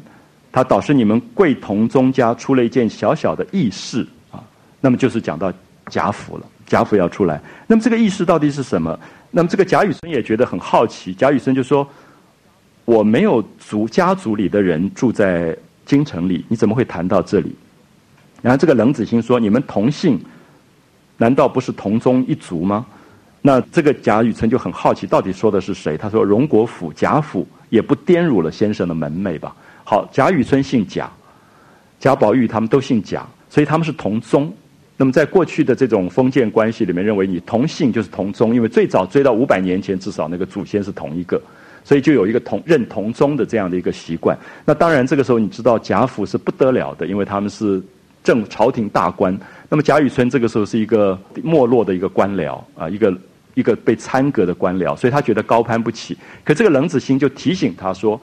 [0.51, 4.43] 他导师你们贵同宗家出了一件小小的异事啊，
[4.81, 5.53] 那么就是讲到
[5.89, 7.41] 贾府了，贾府要出来。
[7.67, 8.99] 那么这个异事到底是什么？
[9.31, 11.89] 那么这个贾雨村也觉得很好奇，贾雨村就说
[12.85, 15.57] ：“我没有族家族里的人住在
[15.87, 17.57] 京城里，你怎么会谈到这里？”
[18.43, 20.21] 然后这个冷子兴说：“你们同姓，
[21.17, 22.85] 难道不是同宗一族吗？”
[23.41, 25.97] 那这个贾雨村就很好奇，到底说的是谁？
[25.97, 31.11] 他说：“荣国府贾府也不颠辱了先生的门楣吧？”好，贾雨村姓贾，
[32.01, 34.53] 贾宝玉他们都姓贾，所以他们是同宗。
[34.97, 41.41] 那么在过去的这种封建关系里面，认为你同姓就是同宗，因为最早追到五百年前，至少那个祖先是同一个，
[41.85, 44.37] 所以就有一个同认同宗的这样的一个习惯。
[44.65, 47.81] 那当然，这个时候你知道贾府是不得了的，因为他们是。
[48.23, 49.37] 正朝廷大官，
[49.69, 53.13] 那么贾雨村这个时候是一个没落的一个官僚啊，一个
[53.55, 56.17] 一个被参革的官僚，所以他觉得高攀不起。
[56.45, 58.21] 可这个冷子兴就提醒他说：“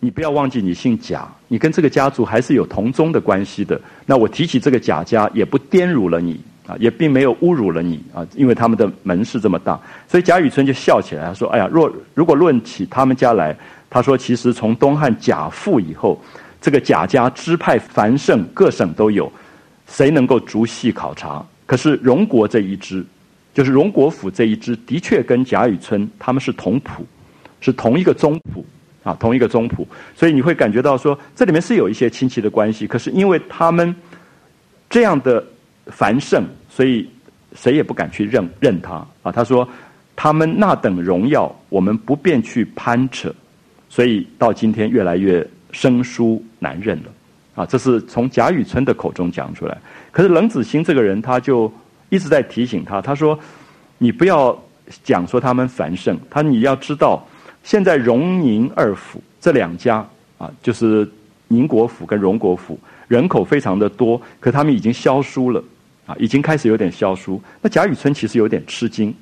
[0.00, 3.80] 你不要忘记，你姓贾，你跟这个家族还是有同宗的关系的。
[4.06, 9.78] 那我提起这个贾家，也不玷辱了你啊，也并没有侮辱了你啊，因为他们的门市这么大。”
[10.08, 13.56] 所以贾雨村就笑起来，他说：“哎呀，若如果论起他们家来，
[13.88, 16.20] 他说其实从东汉贾父以后。”
[16.66, 19.32] 这个贾家支派繁盛，各省都有，
[19.86, 21.40] 谁能够逐细考察？
[21.64, 23.06] 可是荣国这一支，
[23.54, 27.06] 就是荣国府这一支，的确跟贾雨村他们是同谱，
[27.60, 28.66] 是同一个宗谱
[29.04, 29.86] 啊，同一个宗谱。
[30.16, 32.84] 所以你会感觉到说，这里面是有一些亲戚的关系。
[32.84, 33.94] 可是因为他们
[34.90, 35.46] 这样的
[35.86, 37.08] 繁盛，所以
[37.54, 39.30] 谁也不敢去认认他啊。
[39.30, 39.68] 他说，
[40.16, 43.32] 他们那等荣耀，我们不便去攀扯，
[43.88, 45.48] 所以到今天越来越。
[45.72, 47.04] 生疏难认了，
[47.56, 49.76] 啊，这是从贾雨村的口中讲出来。
[50.10, 51.70] 可是冷子兴这个人，他就
[52.08, 53.38] 一直在提醒他，他说
[53.98, 54.56] ：“你不要
[55.04, 57.26] 讲说他们繁盛，他你要知道，
[57.62, 60.06] 现在荣宁二府这两家
[60.38, 61.06] 啊，就是
[61.48, 65.62] 宁国府跟荣国府，人口非常的多，可他们已经消疏了，
[66.06, 67.42] 啊，已经开始有点消疏。
[67.60, 69.14] 那贾雨村其实有点吃惊，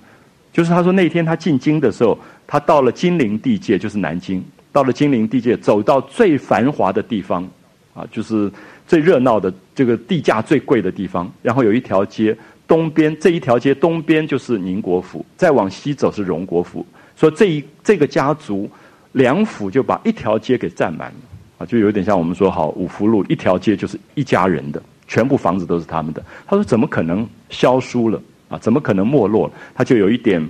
[0.53, 2.17] 就是他说那天他进京的时候，
[2.47, 7.49] 他到了金陵地界，就是南京。”到了金陵地界，走到最繁华的地方，
[7.95, 8.51] 啊，就是
[8.89, 11.33] 最热闹的这个地价最贵的地方。
[11.43, 16.85] 然后有一条街，东边这一条街东边就是宁国府，再往西走是荣国府。
[17.15, 18.69] 说这一这个家族
[19.13, 21.21] 两府就把一条街给占满了，
[21.59, 26.21] 啊，就有点像我们说好五福路一条街就是一家人的，全部房子都是他们的。
[26.49, 28.59] 他说怎么可能消疏了啊？
[28.59, 29.53] 怎么可能没落了？
[29.73, 30.45] 他就有一点。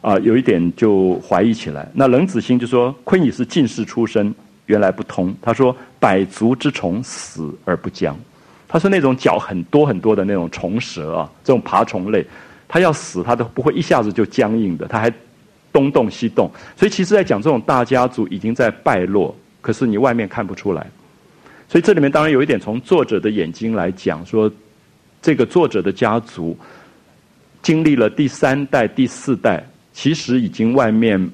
[0.00, 1.88] 啊，有一点就怀疑起来。
[1.92, 4.32] 那冷子兴就说：“亏你是进士出身，
[4.66, 8.16] 原来不通。”他说：“百足之虫，死而不僵。”
[8.68, 12.24] 他说：“那种脚很多很多的那种虫蛇啊，这种爬虫类，
[12.68, 15.12] 它要死，它都不会一下子就僵硬的，它还
[15.72, 16.48] 东动西动。
[16.76, 20.86] 所以，其实在讲这种大家族已经在败落，可是你外面看不出来。
[21.68, 24.48] 所以这里面当然有一点从作者的眼睛来讲，说
[25.20, 26.56] 这个作者的家族
[27.62, 29.66] 经历了第三代、第四代。
[30.00, 31.28] 其实已经外面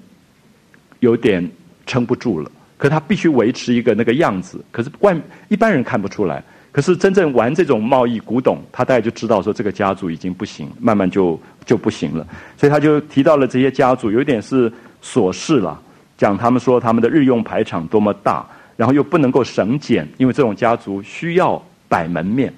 [1.00, 1.46] 有点
[1.84, 4.58] 撑不住了，可他必须维持一个那个样子。
[4.72, 5.14] 可是外
[5.48, 6.42] 一般人看不出来，
[6.72, 12.26] 可是真正玩这种贸易古董，他大概就知道说这个家族已经不行，慢慢就就不行了。
[12.56, 15.78] 所以他就提到了这些家族，有点是琐事了，
[16.16, 18.48] 讲他们说他们的日用排场多么大，
[18.78, 22.50] 然后又不能够省俭，因为这种家族需要摆门面，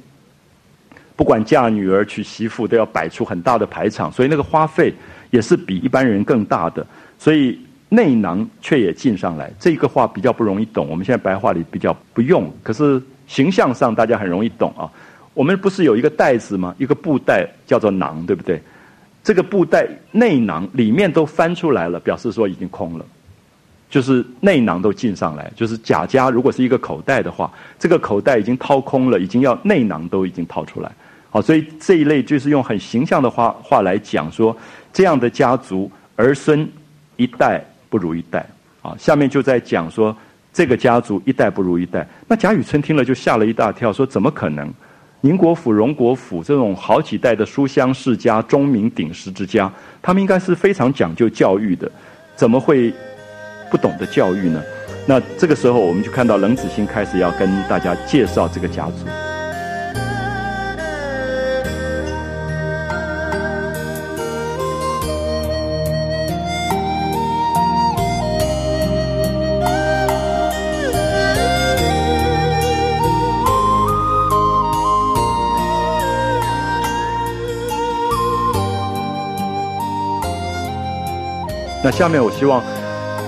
[1.17, 4.95] 不管嫁女儿娶媳妇都要摆出很大的排场，所以那个花费。
[5.31, 6.87] 也是比一般人更大的，
[7.19, 7.59] 所以
[7.89, 9.51] 内囊却也进上来。
[9.59, 14.91] 这个话比较不容易懂，我们现在白话里比较不用，可是形象上大家很容易懂啊。
[15.35, 16.75] 我们不是有一个袋子吗？
[16.79, 18.61] 一个布袋叫做囊，对不对？
[19.23, 23.05] 这个布袋内囊里面都翻出来了，表示说已经空了，
[23.91, 25.53] 就是内囊都进上来。
[25.55, 30.91] 就是贾家如果是一个口袋的话，这个口袋已经掏空了，已经要内囊都已经掏出来。
[31.29, 34.57] 好，所以这一类就是用很形象的话话来讲说。
[34.97, 36.67] 这样的家族儿孙
[37.17, 38.47] 一代不如一代
[38.81, 38.97] 啊！
[38.99, 40.17] 下面就在讲说
[40.55, 42.09] 这个家族一代不如一代。
[42.27, 44.73] 那贾雨村听了就吓了一大跳，说怎么可能？
[45.21, 49.71] 宁国府、荣国府这种好几代的书香世家、钟鸣鼎食之家，
[50.01, 51.93] 他们应该是非常讲究教育的，
[52.35, 52.91] 怎么会
[53.71, 54.63] 不懂得教育呢？
[55.07, 59.05] 那这个时候，我们就看到冷子兴开始要跟大家介绍这个家族。
[81.87, 82.61] 那下面我希望，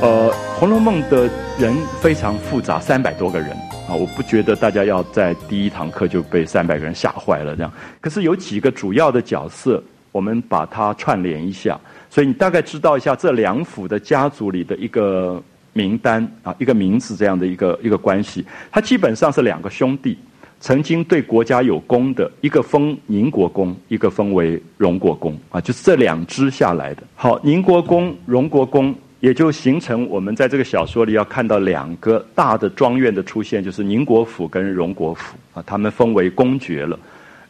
[0.03, 0.29] 呃，
[0.59, 1.31] 《红楼梦》的
[1.61, 3.51] 人非常复杂，三百多个人
[3.89, 7.73] 啊，我不觉得大家要在第一堂课就被三百个人吓坏了这样。
[8.01, 9.81] 可是有几个主要的角色，
[10.11, 11.79] 我们把它串联一下，
[12.11, 15.41] 所以你大概知道一下这两府的家族里的一个
[15.73, 18.45] 名单啊，一个名字这样的一个一个关系。
[18.73, 20.19] 它基本上是两个兄弟。
[20.61, 27.03] 曾经对国家有功的一个封宁国公，一个封为荣国公啊，就是这两支下来的。
[27.15, 36.99] 好，宁国公、荣国公，也就形成我们在这个小说里要看到两个大的庄院的出现，就是宁国府跟荣国府啊，他们封为公爵了。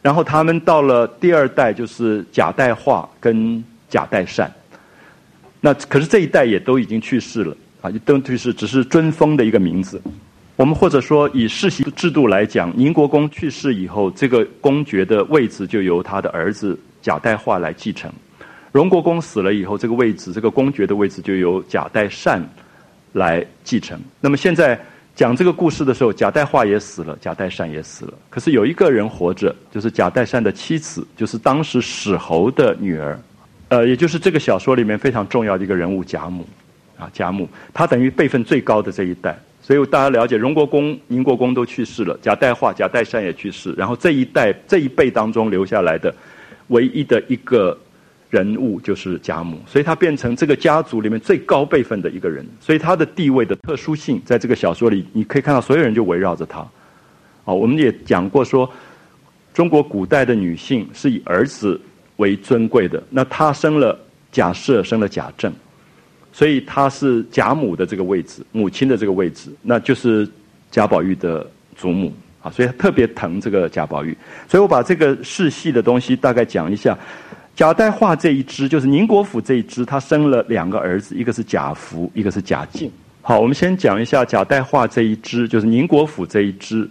[0.01, 4.51] 然后他们到了第二代，就是贾代化跟贾代善。
[5.59, 9.99] 那可是这一代也都已经去世了啊，都去世，只是尊封的一个名字。
[10.59, 18.11] 我们或者说以世袭制度来讲，宁国公去世以后，这个公爵的位置就由他的儿子贾代化来继承；
[18.73, 22.45] 荣国公死了以后，这个位置，这个公爵的位置就由贾代善
[23.13, 23.97] 来继承。
[24.19, 24.77] 那么现在
[25.15, 28.13] 讲这个故事的时候，贾代化也死了，贾代善也死了。
[28.29, 33.17] 可是有一个人活着，就是贾代善的妻子，就是当时史侯的女儿，
[33.69, 36.45] 呃，也就是这个小说里面非常重要的一个人物贾母，
[36.97, 39.39] 啊，贾母，她等于辈分最高的这一代。
[39.69, 46.11] 所以大家了解，荣国公、宁国公都去世了，贾代化、贾代善也去世，然后这一代这一辈当中留下来的
[46.69, 47.77] 唯一的一个
[48.31, 56.67] 人物就是贾母，所以他变成这个家族里面最高辈分的一个人，所以他的地位的特殊性，在这个小说里你可以看到，所有人就围绕着他。
[57.45, 58.67] 哦，我们也讲过说，
[59.53, 61.79] 中国古代的女性是以儿子
[62.15, 63.95] 为尊贵的，那她生了
[64.31, 65.53] 贾赦，生了贾政。
[66.39, 70.25] 所以他是贾母的这个位置，母亲的这个位置，那就是
[70.71, 74.17] 贾宝玉的祖母啊，所以他特别疼这个贾宝玉。
[74.47, 76.97] 所以我把这个世系的东西大概讲一下。
[77.57, 82.89] 贾代化这一支就是宁国府这一支，他生了两个儿子，一个是贾福，一个是贾敬。
[83.21, 86.89] 好，我们先讲一下贾代化这一支，就是宁国府这一支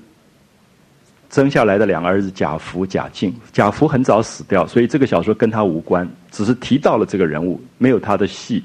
[1.31, 3.35] 生下来的两个儿子贾福、贾敬。
[3.51, 8.63] 贾福很早死掉，所以这个小说跟他无关，只是提到了这个人物，没有他的戏。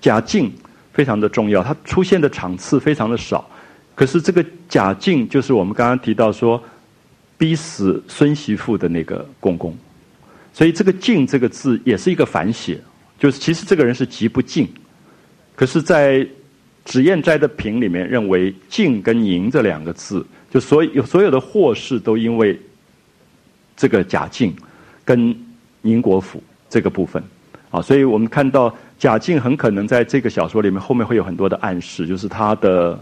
[0.00, 0.50] 贾敬
[0.92, 3.48] 非常的重要，他出现的场次非常的少，
[3.94, 6.62] 可是这个贾敬就是我们刚刚提到说
[7.36, 9.76] 逼死孙媳妇的那个公公，
[10.52, 12.80] 所以这个“敬”这个字也是一个反写，
[13.18, 14.66] 就是其实这个人是极不敬，
[15.54, 16.26] 可是，在
[16.84, 22.58] 脂砚斋的评里面认为“敬”跟“宁”这两个字，就所有所有的祸事都因为
[23.76, 24.56] 这个贾敬
[25.04, 25.36] 跟
[25.82, 27.22] 宁国府这个部分。
[27.70, 28.74] 啊，所以我们看到。
[29.00, 32.98] 贾敬很可能在这个小说里面后面会有很多的暗示，就是他的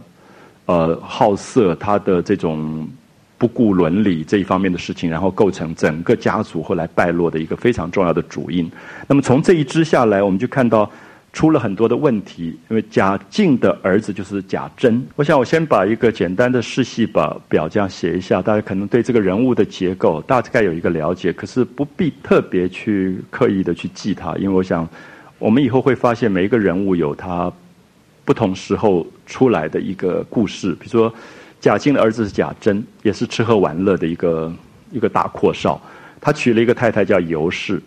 [0.67, 2.89] 呃好色，他的这种
[3.37, 8.71] 不顾伦理这一方面的事情，然后构成整个家族后来败落的一个非常重要的主因。
[9.09, 10.89] 那么从这一支下来，我们就看到
[11.33, 15.05] 出了很多的问题，因为贾敬的儿子就是贾珍。
[15.17, 24.89] 我想我先把一个简单的世系把表这样写一下，大家可能对这个人物的结构大概有一个了解，可是不必特别去刻意的去记他，因为我想。
[25.39, 27.53] 我们以后会发现，每一个人物有他
[28.25, 30.73] 不同时候出来的一个故事。
[30.75, 31.15] 比如说，
[31.61, 34.53] 贾敬的儿子是贾珍，也是吃喝玩乐的一个
[34.91, 35.81] 一个大阔少。
[36.21, 37.81] 他娶了一个太太叫尤氏，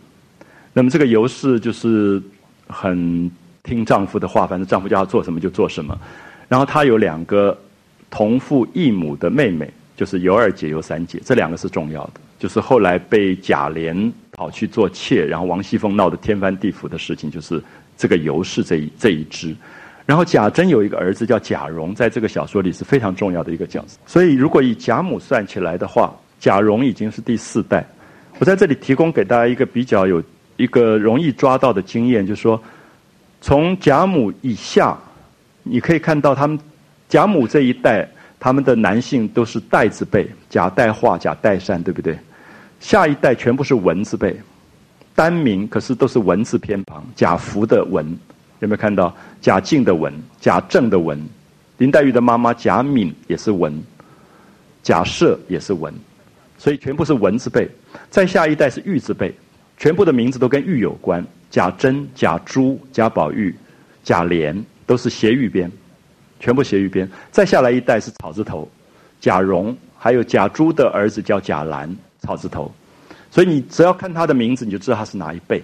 [0.72, 2.22] 那么这个尤氏就是
[2.68, 3.30] 很
[3.64, 5.98] 听丈夫的话，反正丈夫叫她做什么就做什么。
[6.48, 7.58] 然后他有两个
[8.10, 12.14] 同父异母的妹妹，就是尤二姐、尤三姐，这两个是重要的。
[12.42, 17.62] 就是后来被贾琏跑去做妾，然后王熙凤闹得天翻地覆的事情，就是
[17.96, 19.56] 这个尤氏这一这一支。
[20.08, 24.00] 然后贾珍有一个儿子叫贾蓉，在这个小说里是非常重要的一个角色。
[24.08, 27.86] 所以如果以贾母算起来的话，贾蓉已经是第四代。
[28.40, 30.22] 我在这里提供给大家一个比较有
[30.58, 32.60] 一个容易抓到的经验，就是说，
[33.40, 34.98] 从贾母以下，
[35.62, 36.60] 你可以看到他们
[37.08, 42.18] 贾母这一代，他们的男性都是代字辈，贾代化、贾代善，对不对？
[42.82, 44.36] 下一代全部是文字辈，
[45.16, 47.06] 单名可是都是文字偏旁。
[47.16, 48.06] 贾福的文
[48.60, 49.16] 有没有看到？
[49.40, 51.24] 贾敬的文，贾政的文，
[51.78, 53.82] 林黛玉的妈妈贾敏也是文，
[54.82, 55.94] 贾赦也是文，
[56.58, 57.70] 所以全部是文字辈。
[58.10, 59.34] 再下一代是玉字辈，
[59.78, 61.26] 全部的名字都跟玉有关。
[61.52, 63.56] 贾珍、贾珠、贾宝玉、
[64.04, 65.72] 贾琏都是斜玉边，
[66.40, 67.08] 全部斜玉边。
[67.30, 68.68] 再下来一代是草字头，
[69.20, 72.72] 贾蓉，还有贾珠的儿子叫贾兰，草字头。
[73.30, 75.62] 所以你只要看他的名字，你就知道他是哪一辈，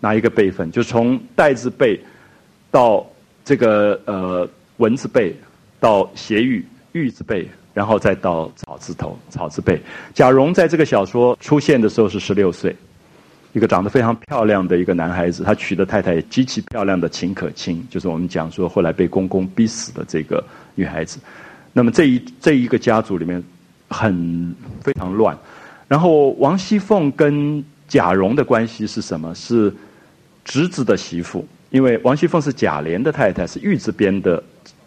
[0.00, 2.00] 哪一个辈分，就从代字辈
[2.70, 3.04] 到
[3.44, 5.34] 这个呃文字辈，
[5.80, 9.80] 到斜玉玉字辈，然后再到草字头草字辈。
[10.14, 12.74] 贾蓉在这个小说出现的时候是十六岁。
[13.52, 20.40] 一个长得非常漂亮的一个男孩子，他娶的太太极其漂亮的秦可卿，就是我们讲说后来被公公逼死的这个
[20.76, 21.18] 女孩子。
[21.72, 23.42] 那么这一这一个家族里面
[23.88, 25.36] 很非常乱。
[25.90, 29.34] 然后王熙凤跟贾蓉的关系是什么？
[29.34, 29.74] 是
[30.44, 34.40] 侄子的媳妇，因为王熙凤是贾琏的太太，是玉字边的，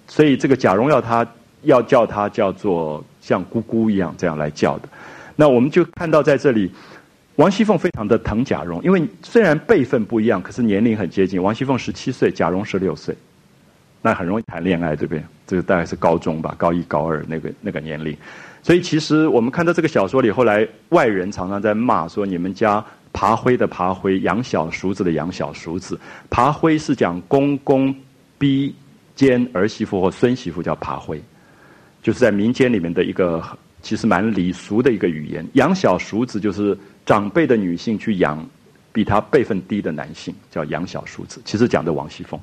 [0.07, 1.27] 所以这个贾蓉要他
[1.63, 4.87] 要叫他叫做像姑姑一样这样来叫的。
[5.35, 6.71] 那我们就看到在这里。
[7.37, 11.41] 王熙凤非常的疼贾蓉，因为虽然辈分不一样，可是年龄很接近。
[11.41, 13.17] 王熙凤十七岁，贾蓉十六岁，
[14.03, 15.23] 那很容易谈恋爱，对不对？
[15.53, 18.17] 这个大概是高中吧，高一、高二那个那个年龄。
[18.63, 25.99] 所以其实我们看到这个小说里，后来外人常常在骂说：“你们家爬灰的爬灰，养小叔子的养小叔子。”
[26.31, 27.93] 爬灰是讲公公
[28.37, 28.73] 逼
[29.15, 31.21] 奸儿媳妇或孙媳妇叫爬灰，
[32.01, 33.43] 就是在民间里面的一个
[33.81, 35.45] 其实蛮礼俗的一个语言。
[35.53, 36.77] 养小叔子就是。
[37.05, 38.47] 长辈的女性去养
[38.93, 41.41] 比她辈分低的男性，叫养小叔子。
[41.43, 42.39] 其实讲的王熙凤，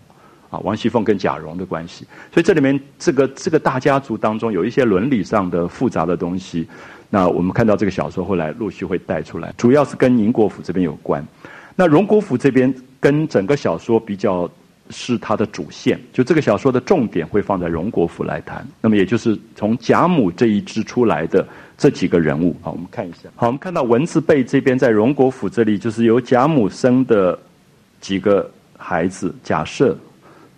[0.51, 2.05] 啊，王熙凤跟贾蓉的关系。
[2.33, 6.69] 所以这里面这个这个大家族当中有一些伦理上的复杂的东西。
[7.09, 11.27] 那我们看到这个小说后来陆续会带出来，主要是跟宁国府这边有关。
[11.75, 14.51] 那荣国府这边跟整个小说比较。
[14.93, 18.67] 是它的主线，就这个小说的重点会放在荣国府来谈。
[18.81, 21.47] 那么也就是从贾母这一支出来的
[21.79, 23.29] 这几个人物，好，我们看一下。
[23.37, 27.39] 好，我们看到文字辈这边在荣国府这里，就是由贾母生的
[28.01, 29.95] 几个孩子：贾赦、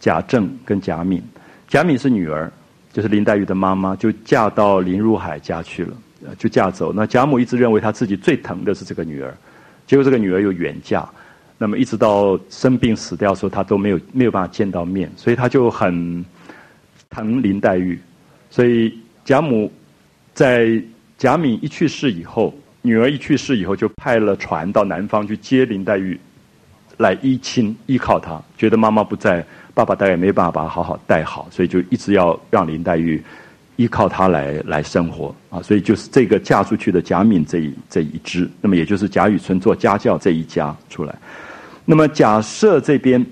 [0.02, 1.22] 贾政跟贾敏。
[1.68, 2.50] 贾敏是女儿，
[2.92, 5.94] 就是林黛玉的妈妈，就嫁到林如海家去了，
[6.36, 6.92] 就嫁走。
[6.92, 9.32] 那贾母一直认为她自己最疼的是这个女儿，
[9.86, 11.08] 结果这个女儿又远嫁。
[11.56, 16.24] 那么一直到生病死掉的时候，她都没有没有办法见到面，所以她就很
[17.08, 17.96] 疼林黛玉。
[18.50, 18.92] 所以
[19.24, 19.72] 贾母
[20.34, 20.82] 在
[21.16, 26.18] 贾敏一去世以后，女儿一去世以后，就派了船到南方去接林黛玉
[26.96, 28.42] 来依亲依靠她。
[28.58, 33.22] 觉得妈妈不在，爸爸大概没办法把她好好带好，所以就一直要让林黛玉
[33.76, 35.62] 依靠她来来生活啊。
[35.62, 41.14] 所以就是这个嫁出去的贾敏这一这一支，那么也就是贾雨村做家教这一家出来。
[41.84, 43.24] 那么贾赦这边，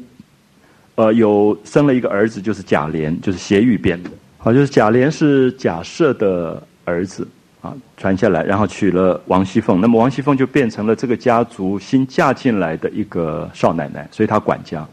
[0.96, 7.26] 呃，有生了一个儿子，就是贾琏，就是斜玉编的，好，就是贾琏是贾赦的儿子
[7.60, 14.84] 啊，传下来，然后娶了王熙凤，那么王熙凤就变成了这个家族新嫁进来的一个少奶奶，所以她管家，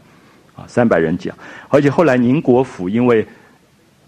[0.58, 1.32] 啊，三百人讲，
[1.68, 3.24] 而且后来宁国府因为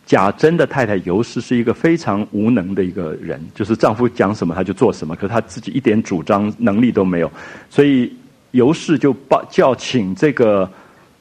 [0.05, 7.31] 贾珍的太太尤氏是一个非常无能的一个人，就是丈夫讲什么她就做什么，可是她自己一点主张能力都没有，
[7.71, 8.13] 所以。
[8.53, 10.69] 尤氏就报叫请这个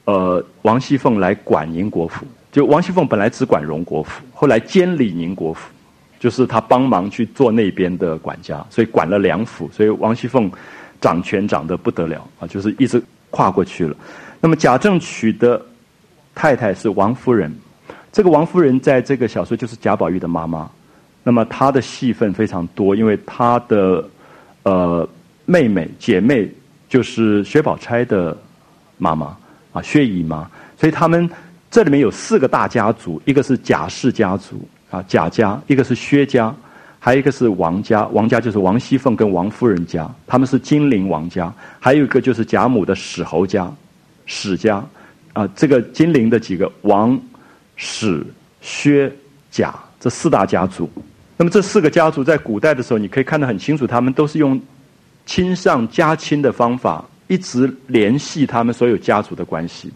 [0.05, 2.25] 呃王熙凤来管宁国府。
[2.51, 5.69] 就王熙凤本来只管荣国府，后来监理宁国府，
[6.19, 9.69] 就是她帮忙去做那边的管家，所以管了两府。
[9.71, 10.51] 所以王熙凤
[10.99, 12.99] 掌权掌得不得了啊，就是一直
[13.29, 13.95] 跨过去了。
[14.39, 15.61] 那么贾政娶的
[16.33, 17.53] 太太是王夫人，
[18.11, 20.69] 这个王夫人在这个小说就是贾宝玉的妈妈。
[21.23, 24.03] 那么她的戏份非常多，因为她的
[24.63, 25.09] 呃
[25.45, 26.49] 妹妹姐妹。
[26.89, 28.35] 就是薛宝钗的
[28.97, 29.37] 妈妈
[29.73, 30.49] 啊，薛姨妈。
[30.75, 31.29] 所以他们
[31.69, 36.51] 这里面有四个大家族，一个是贾氏家族啊，贾家；一个是薛家，
[36.97, 38.07] 还有一个是王家。
[38.07, 43.71] 王家就是王熙凤跟王夫人家，他们是金陵王家；还有一个就是贾母的史侯家，
[44.29, 44.81] 史家
[45.33, 45.45] 啊。
[45.53, 47.19] 这个金陵的几个王、
[47.75, 48.25] 史、
[48.61, 49.11] 薛、
[49.51, 50.89] 贾这四大家族。
[51.35, 54.57] 那么这四个家族在古代的时候，你可以看得很清楚，他们都是用。
[55.25, 59.91] 亲上加亲的方法，一直联系他们所有家族的关系，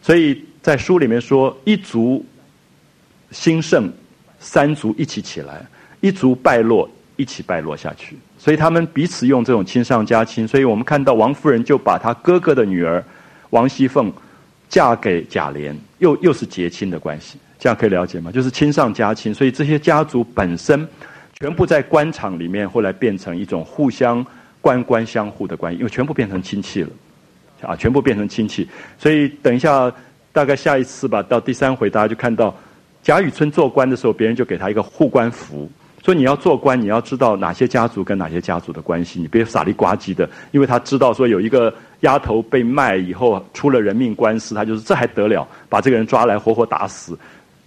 [0.00, 2.24] 所以在书里面说，一族
[3.32, 3.92] 兴盛，
[4.38, 5.54] 三族一起起来；
[6.00, 8.16] 一族败落，一起败落下去。
[8.38, 10.46] 所以他们彼此用这种亲上加亲。
[10.46, 13.04] 所以我们看到王夫人就把她哥哥的女儿
[13.50, 14.12] 王熙凤
[14.68, 17.38] 嫁给贾琏，又又是结亲的关系。
[17.58, 18.30] 这样可以了解吗？
[18.32, 19.34] 就是亲上加亲。
[19.34, 20.86] 所以这些家族本身
[21.40, 24.24] 全部在官场里面，后来变成一种互相。
[24.60, 26.90] 官官相护的关系，因为全部变成亲戚了，
[27.62, 28.68] 啊，全部变成亲戚，
[28.98, 29.90] 所以等一下，
[30.32, 32.54] 大概下一次吧，到第三回，大家就看到
[33.00, 35.70] 贾雨村做官的时候，别人就给他一个护官符，
[36.04, 47.18] 说你要做官，你要知道哪些家族跟哪些家族的关系，你别傻里呱唧的，因为他知道说有一个丫头被卖以后出了人命官司，他就是这还得了，把这个人抓来活活打死。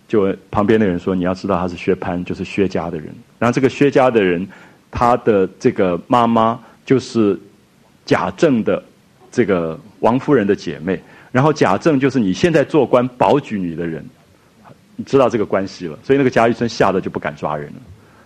[0.07, 3.07] 就旁边的人说，你要知道他是薛蟠，就是薛家的人。
[3.39, 4.45] 然后这个薛家的人，
[4.91, 7.39] 他的这个妈妈就是
[8.05, 8.83] 贾政的
[9.31, 11.01] 这个王夫人的姐妹。
[11.31, 14.05] 然后贾政就是你现在做官保举你的人，
[14.97, 17.79] 你知道这个关系了，所以那个贾雨村吓得就不敢抓人了。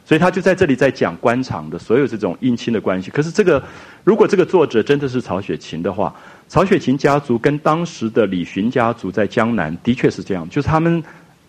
[0.06, 3.10] 所以他就在这里在讲官场的所有这种姻亲的关系。
[3.10, 3.62] 可是这个，
[4.04, 6.14] 如果这个作者真的是曹雪芹的话，
[6.48, 11.04] 曹雪芹家族跟当时的李寻家族在江南的确是这样，就是他们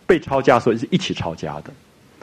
[0.07, 1.71] 被抄家时候是一起抄家的，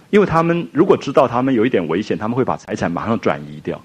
[0.09, 3.79] 因为他们如果知道他们有一点危险，他们会把财产马上转移掉。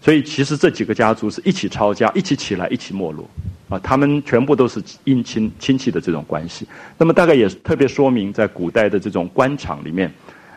[0.00, 3.24] 所以其实这几个家族是一起抄家，一起起来，一起没落。
[3.68, 6.66] 啊，他们全部都是姻亲亲戚的这种关系，
[6.98, 10.12] 那么大概也特别说明在古代的这种官场里面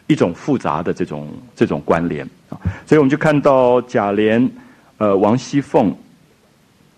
[0.08, 4.50] 一种复杂的这种这种关联啊，所以我们就看到贾琏、
[4.98, 5.96] 呃王熙凤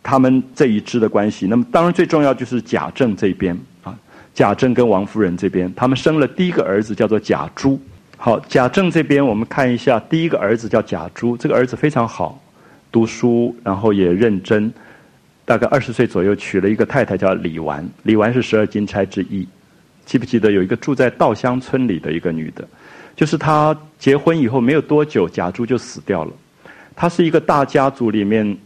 [0.03, 1.47] 他们这一支的关系。
[1.47, 3.97] 那么当然最重要就是贾政这边啊，
[4.33, 7.79] 贾政跟王夫人这边，他们生了第一个儿子叫做贾珠。
[8.17, 12.41] 好，贾政这边我们看一下，第一个儿子叫贾珠，这个儿子非常好，
[12.91, 14.71] 读书然后也认真。
[15.45, 17.87] 大概二十岁左右，娶了一个太太叫李纨。
[18.03, 19.47] 李纨是十二金钗之一。
[20.05, 22.67] 记不记得有一个住在稻香村里的一个女的？
[23.17, 26.31] 就是他结婚以后没有多久，贾珠就死掉了。
[26.95, 28.57] 他是一个大家族里面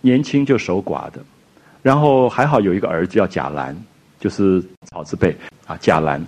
[0.00, 1.22] 年轻就守寡的，
[1.82, 3.76] 然后还好有一个儿子叫贾兰，
[4.18, 5.36] 就是草字辈
[5.66, 6.20] 啊贾兰，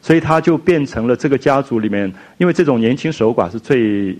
[0.00, 4.16] 所以他就变成了这个家族里面，因为这种年轻守寡是最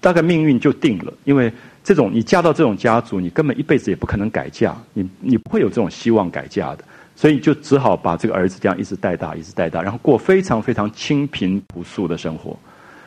[0.00, 1.52] 大概命运就定了，因为。
[1.84, 6.84] 这种你嫁到这种家族，你根本一辈子也不可能改嫁，你你不会有这种希望改嫁的，
[7.22, 12.58] 所以就只好把这个儿子这样一直带大，一直带大，然后过非常非常清贫朴素的生活。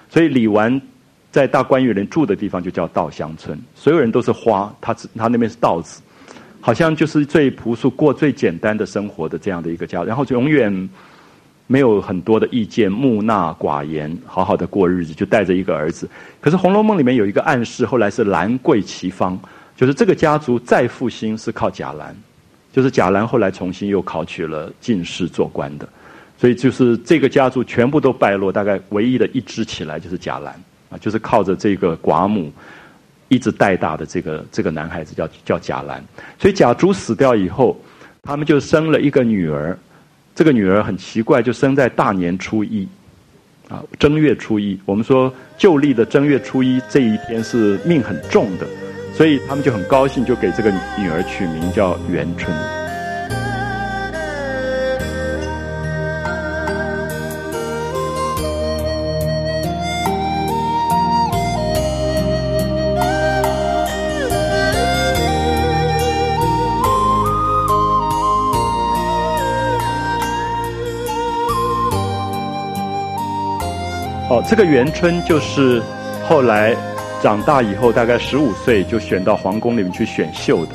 [0.10, 0.82] 所以李纨
[1.34, 6.02] 在大观园人住的地方就叫稻香村，所有人都是花，他他那边是稻子，
[6.62, 10.90] 好像就是最朴素、过最简单的生活的这样的一个家，然后就永远。
[11.68, 16.08] 没有很多的意见，木讷寡言，好好的过日子，就带着一个儿子。
[16.40, 19.36] 可是《红楼梦》里面有一个暗示，后来是兰桂齐芳，
[19.76, 22.16] 就是这个家族再复兴是靠贾兰，
[22.76, 25.88] 就是贾兰后来重新又考取了进士做官的，
[26.38, 30.54] 所以就是这个家族全部都败落，大概唯一的一支起来就是贾兰
[30.90, 32.52] 啊，就是靠着这个寡母
[33.30, 36.04] 一直带大的这个这个男孩子叫叫贾兰。
[36.38, 37.80] 所以贾珠死掉以后，
[38.24, 39.78] 他们就生了一个女儿。
[40.36, 42.86] 这个女儿很奇怪，就生在大年初一，
[43.70, 44.78] 啊，正月初一。
[44.84, 48.68] 我们说旧历的正月初一这一天是命很重的，
[49.16, 52.54] 所以他们就很高兴，就给这个女儿取名叫元春。
[74.48, 75.82] 这个元春就是
[76.30, 76.76] 后来
[77.26, 80.74] 长大以后，大概十五岁就选到皇宫里面去选秀的，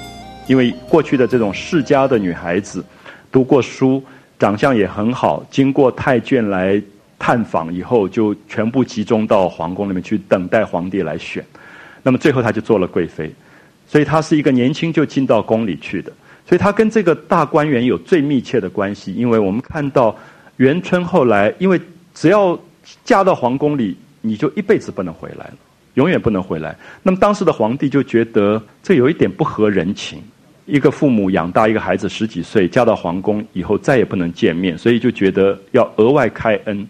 [0.48, 2.84] 因为过去的这种世家的女孩子，
[3.30, 4.03] 读过书，
[4.36, 6.82] 长相也很好，经过太监来
[7.20, 11.40] 探访以后，就全部集中到皇宫里面去等待皇帝来选。
[12.03, 13.32] 那么最后她就做了贵妃，
[13.86, 16.12] 所以她是一个年轻就进到宫里去的，
[16.48, 19.14] 所以她跟这个大观园有最密切的关系。
[19.14, 20.16] 因为我们看到
[20.57, 21.80] 元春后来，因为
[22.12, 22.59] 只要
[23.05, 25.55] 嫁到皇宫里，你就一辈子不能回来了，
[25.95, 26.76] 永远不能回来。
[27.03, 30.22] 那么当时的皇帝就觉得这有一点不合人情。
[30.66, 36.86] 一个父母养大一个孩子十几岁，嫁到皇宫以后再也不能见面，所以就觉得要额外开恩，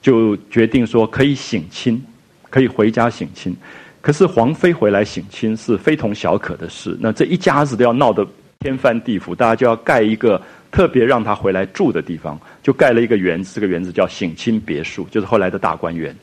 [0.00, 2.02] 就决定说可以省亲，
[2.48, 3.54] 可以回家省亲。
[4.00, 8.26] 可是皇妃回来省亲是非同小可的事，那这一家子都要闹得
[8.60, 10.40] 天翻地覆，大家就要盖一个。
[10.70, 16.14] 特别让他回来住的地方，就盖了一个园子，这个园子叫省亲别墅，就是后来的大观园。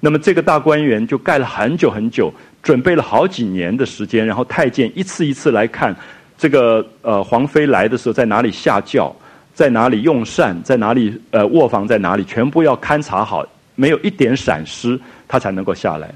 [0.00, 2.32] 那么这个大观园就盖了很久很久，
[2.62, 5.94] 准备了好几年的时间，然后太监一次一次来看，
[6.36, 9.14] 这个呃皇妃来的时候在哪里下轿，
[9.52, 16.08] 在哪里用膳，在哪里呃卧房在哪里，全部要勘察好，没有一点闪失，他才能够下来。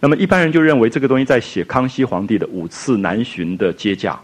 [0.00, 4.18] 那么一般人就认为这个东西在写康熙皇帝的五次南巡的接驾。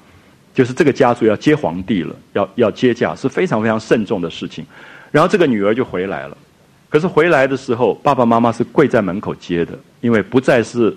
[0.52, 4.64] 就是这个家族要接皇帝了，要要接驾是非常非常慎重的事情。
[5.10, 6.38] 然后这个女儿就回来了，
[6.95, 10.97] 可是回来的时候，爸爸妈妈是跪在门口接的，因为不再是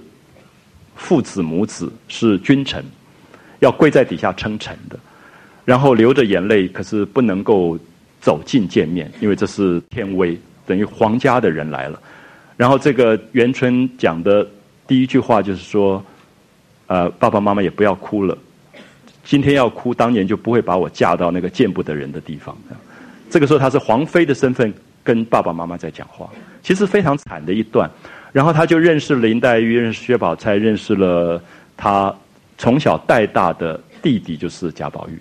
[0.96, 2.86] 父子母子，是君臣，
[3.62, 5.00] 要跪在底下称臣的。
[5.66, 7.76] 然后流着眼泪，可是不能够
[8.22, 12.00] 走近见面，因为这是天威，等于皇家的人来了。
[12.56, 14.48] 然后这个元春讲的
[14.86, 16.06] 第一句话就是说
[16.86, 18.38] ：“呃，爸爸妈妈也不要哭了，
[19.26, 22.56] 今天要哭，当年就不会把我嫁到那个见不得人的地方。”
[23.32, 24.72] 这个时候他是皇妃的身份
[25.08, 26.30] 跟爸爸妈妈在讲话，
[26.62, 27.90] 其实非常惨的一段。
[28.34, 31.42] 然后他就认识林黛玉，认识薛宝钗，认识了
[31.78, 32.14] 他
[32.58, 35.18] 从小带大的弟弟，就是贾宝玉。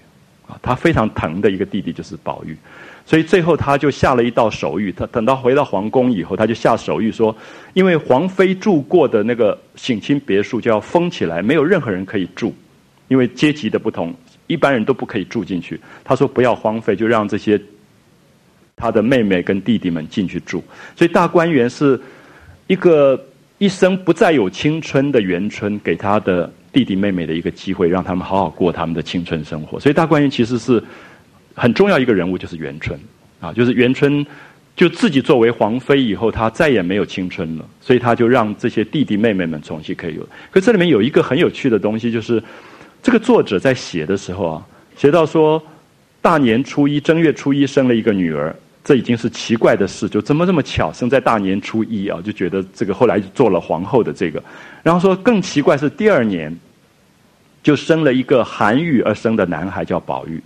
[0.48, 2.56] 啊，他非常疼的一个弟弟就是宝玉，
[3.04, 4.92] 所以最后他就下了一道手谕。
[4.94, 7.36] 他等到回到皇宫以后，他就下手谕说，
[7.74, 12.54] 因为皇妃住过的那个省亲别墅就要封起来，没有任何人可以住，
[13.08, 14.14] 因为阶级的不同，
[14.46, 15.80] 一般人都不可以住进去。
[16.04, 17.60] 他说不要荒废，就让这些
[18.76, 20.62] 他的妹妹跟弟弟们进去住。
[20.94, 22.00] 所以大观园是
[22.66, 23.18] 一个
[23.58, 26.52] 一生不再有青春的元春给他的。
[26.72, 29.80] 弟弟妹妹的一个机会，让他们好好过他们的青春生活。
[29.80, 30.82] 所以大观园其实是
[31.54, 33.00] 很重要一个人物，就是元春
[33.40, 34.26] 啊，就是元春
[34.76, 40.28] 就自己作为皇妃以后，她再也没有青春了，所以她就让这些弟弟妹妹们重新可以有。
[40.50, 42.42] 可这里面有一个很有趣的东西，就是
[43.02, 44.66] 这个作者在写的时候啊，
[44.98, 45.62] 写到说
[46.20, 48.54] 大年初一正月初一生了一个女儿，
[48.86, 52.20] 这已经是奇怪的事，就怎么这么巧生在大年初一啊？
[52.24, 54.42] 就觉得这个后来做了皇后的这个，
[54.82, 56.56] 然后说更奇怪是第二年。
[57.66, 60.40] 就生了一个韩愈而生的男孩叫宝玉，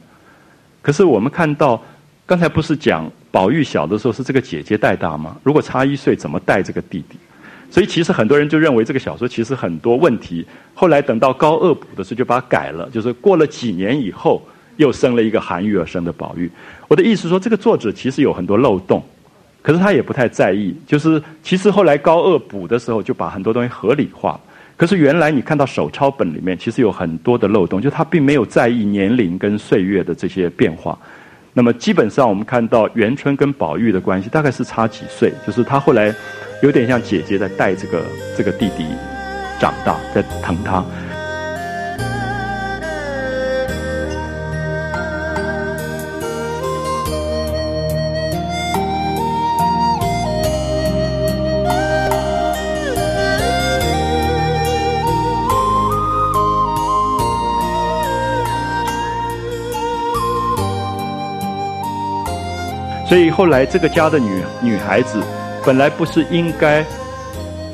[0.81, 1.79] 可是我们看到
[2.25, 5.37] 刚才不是讲宝玉小的时候是这个姐姐带大吗？
[5.43, 7.19] 如果差一岁怎么带这个弟弟？
[7.71, 10.43] 所以其实很多人就认为这个小说其实很多问题。
[10.73, 14.43] 后来等到高恶补的时候就把它改了，就是过了几年以后
[14.81, 16.51] 又生了一个韩愈而生的宝玉。
[16.89, 19.03] 我的意思说，这个作者其实有很多漏洞，
[19.61, 20.75] 可是他也不太在意。
[20.87, 24.41] 就是其实后来高恶补的时候就把很多东西合理化。
[24.79, 30.99] 可是原来你看到手抄本里面，其实有很多的漏洞，就他并没有在意年龄跟岁月的这些变化。
[31.53, 36.15] 那么基本上我们看到元春跟宝玉的关系大概是差几岁，就是他后来
[36.63, 38.03] 有点像姐姐在带这个
[38.39, 38.87] 这个弟弟
[39.61, 40.83] 长大，在疼他。
[63.11, 65.21] 所以后来这个家的女女孩子，
[65.67, 66.87] 本来不是应该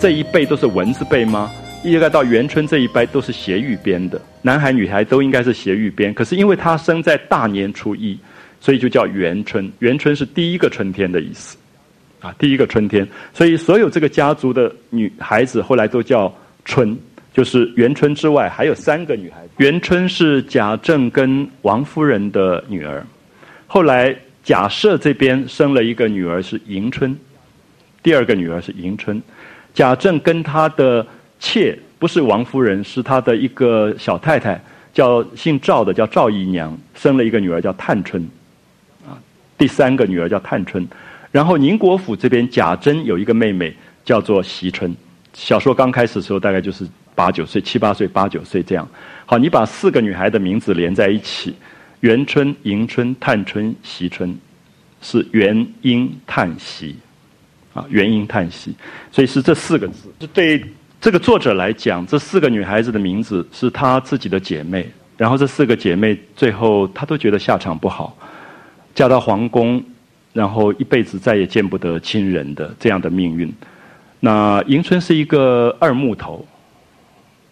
[0.00, 1.52] 这一辈都是文字辈吗？
[1.84, 6.14] 应该到元春这一辈都是斜玉编的，男孩女孩都应该是斜玉编。
[6.14, 8.18] 可是因为她生在大年初一，
[8.62, 9.70] 所以就叫元春。
[9.80, 11.58] 元春是第一个春天的意思，
[12.22, 13.06] 啊，第一个春天。
[13.34, 16.34] 所以所有这个家族的女孩子后来都叫
[16.64, 16.96] 春，
[17.34, 19.50] 就是元春之外还有三个女孩子。
[19.58, 23.06] 元春是贾政跟王夫人的女儿，
[23.66, 24.16] 后来。
[24.46, 27.18] 贾赦这边生了一个女儿是迎春，
[28.00, 29.20] 第二个女儿是迎春。
[29.74, 31.04] 贾政跟他的
[31.40, 34.62] 妾不是王夫人，是他的一个小太太，
[34.94, 38.22] 叫姓赵的，叫赵姨娘，生了一个女儿叫探春，
[39.04, 39.18] 啊，
[39.58, 40.86] 第三个女儿叫探春。
[41.32, 43.74] 然后宁国府这边贾珍有一个妹妹
[44.04, 44.94] 叫做惜春。
[45.34, 46.86] 小说刚开始的时候大概就是
[47.16, 48.88] 八九岁、七八岁、八九岁这样。
[49.24, 51.52] 好，你把四个女孩的名字连在一起。
[52.06, 54.32] 元春、迎春、探春、惜春，
[55.02, 56.94] 是元婴叹息，
[57.74, 58.72] 啊，元婴叹息，
[59.10, 60.08] 所以是这四个字。
[60.32, 60.64] 对
[61.00, 64.88] 这个作者来讲，这四个女孩子的名字是她自己的姐妹。
[65.16, 68.16] 然后这四个姐妹最后她都觉得下场不好，
[68.94, 69.82] 嫁到皇宫，
[70.32, 73.52] 然后一辈子再也见不得亲人的这样的命运。
[74.20, 76.46] 那迎春是一个二木头，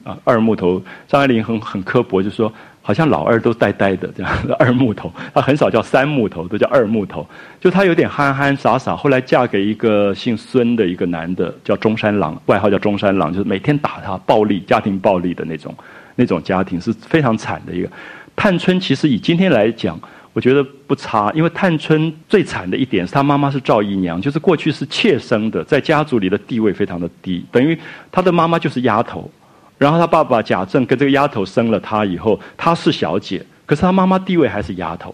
[0.05, 0.81] 啊，二木头。
[1.09, 2.52] 张爱玲很很刻薄，就说。
[2.86, 7.27] 好像老二都呆呆的这样，二木头，他很少叫三木头，都叫二木头。
[7.59, 8.94] 就他有点憨憨傻傻。
[8.94, 15.74] 后来嫁给一个姓孙的一个男的，叫中山狼，外号叫中山狼，就是每天打他，暴力，家庭暴力的那种，
[16.16, 17.89] 那种家庭是非常惨的一个。
[18.36, 19.98] 探春其实以今天来讲，
[20.35, 27.78] 我觉得不差，因为探春最惨的一点是她妈妈是赵姨娘，就是过去是妾生的，在家族里的地位非常的低，等于
[28.12, 29.31] 她的妈妈就是丫头。
[29.76, 35.12] 然后他爸爸贾政跟这个丫头生了他以后，她是小姐，可是她妈妈地位还是丫头，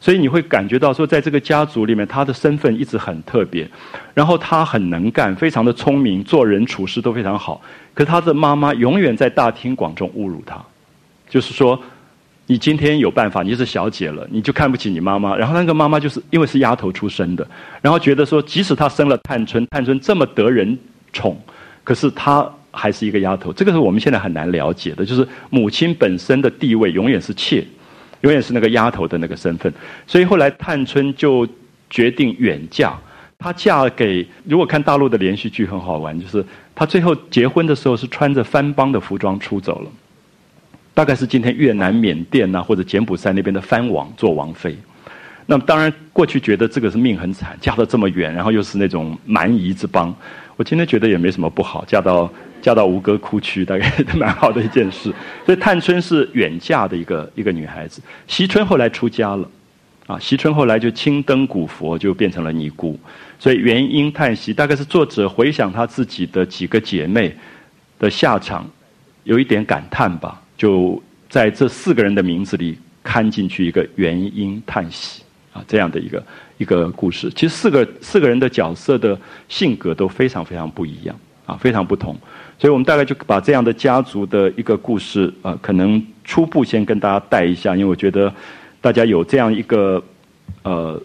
[0.00, 3.68] 所以你会感觉到说，在这个家族里面，她的身份一直很特别。
[4.14, 7.60] 然后她很能干，非常的聪明，做人处事都非常好。
[7.92, 10.58] 可是她的妈妈永远在大庭广众侮辱她，
[11.28, 11.78] 就是说，
[12.46, 15.36] 你今天有办法，你是小姐了，你就看不起你妈妈。
[15.36, 17.46] 然后那个妈妈就是因为是丫头出身的，
[17.82, 20.78] 然后觉得说，即使她生了探春，探春这么得人
[21.12, 21.38] 宠，
[21.84, 22.50] 可是她。
[22.72, 25.04] 还是一个丫头，这个是我们现在很难了解的。
[25.04, 27.64] 就是母亲本身的地位永远是妾，
[28.20, 29.72] 永远是那个丫头的那个身份。
[30.06, 31.46] 所以后来探春就
[31.88, 32.98] 决定远嫁。
[33.38, 36.44] 她嫁给如果看大陆的连续剧很好玩，就是
[36.74, 39.90] 她最后结婚的时候是穿着番邦的服装出走了，
[40.92, 44.76] 大概是今天越南、缅甸呐或者柬埔寨那边的藩王做王妃。
[45.46, 50.14] 那么当然过去觉得这个是命很惨，嫁到这么远，然后又是那种蛮夷之邦。
[50.56, 52.30] 我今天觉得也没什么不好，嫁到
[52.60, 55.12] 嫁到吴哥窟区，大概蛮好的一件事。
[55.46, 59.50] 所以探春是远嫁的一个一个女孩子，惜春后来出家了，
[60.06, 62.98] 啊，惜春后来就青灯古佛，就变成了尼姑。
[63.38, 67.34] 所以元婴叹息，大概是作者回想他自己的几个姐妹
[67.98, 68.68] 的下场，
[69.24, 70.40] 有一点感叹吧。
[70.56, 75.22] 就在这四个人的名字里看进去一个元婴叹息
[75.54, 76.22] 啊，这样的一个
[76.58, 77.30] 一个故事。
[77.30, 79.18] 其实四个四个人的角色的
[79.48, 82.14] 性格都非常非常不一样啊，非常不同。
[82.60, 88.32] 所以我们大概就把这样的家族的一个故事啊，可能初步先跟大家带一下，因为我觉得
[88.80, 90.00] 大家有这样一个
[90.62, 91.02] 呃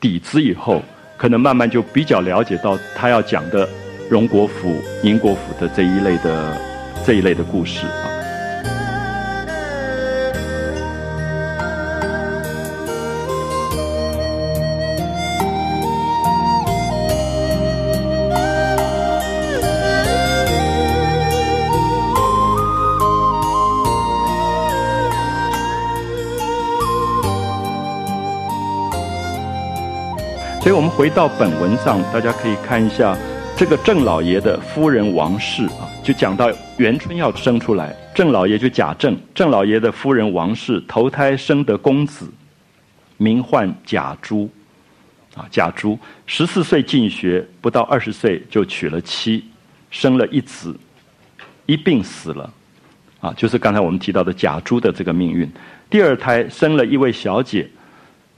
[0.00, 0.82] 底子以后。
[1.18, 3.66] 可能慢慢就比较了解到他要讲的
[4.10, 6.54] 荣国府、宁国府的这一类的
[7.06, 8.15] 这一类的故事啊。
[30.96, 33.14] 回到本文上，大家可以看一下
[33.54, 42.32] 这个郑老爷的夫人王氏啊，就讲到元春要生出来，郑老爷就贾政，郑老爷的夫人王氏投胎生得公子，
[43.18, 44.48] 名唤贾珠，
[45.34, 49.44] 啊贾珠十四岁进学，不到二十岁就娶了妻，
[49.90, 50.74] 生了一子，
[51.66, 52.50] 一病死了，
[53.20, 55.46] 啊就是刚才我们提到的贾珠的这个命运。
[55.90, 57.68] 第二胎生了一位小姐，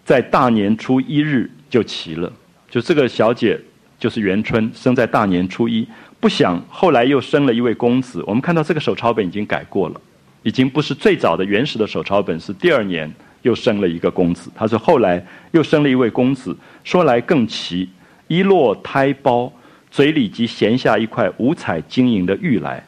[0.04, 1.48] 在大年初一日。
[1.70, 2.32] 就齐了，
[2.70, 3.58] 就这个小姐
[3.98, 5.86] 就是元春，生在大年初一。
[6.20, 8.22] 不想后来又生了一位公子。
[8.26, 10.00] 我们看到这个手抄本已经改过了，
[10.42, 13.08] 已经不是最早的原始的手抄本，是第二年
[13.42, 14.50] 又生了一个公子。
[14.54, 17.88] 他说后来又生了一位公子，说来更奇，
[18.26, 19.52] 一落胎胞，
[19.92, 22.84] 嘴里即衔下一块五彩晶莹的玉来，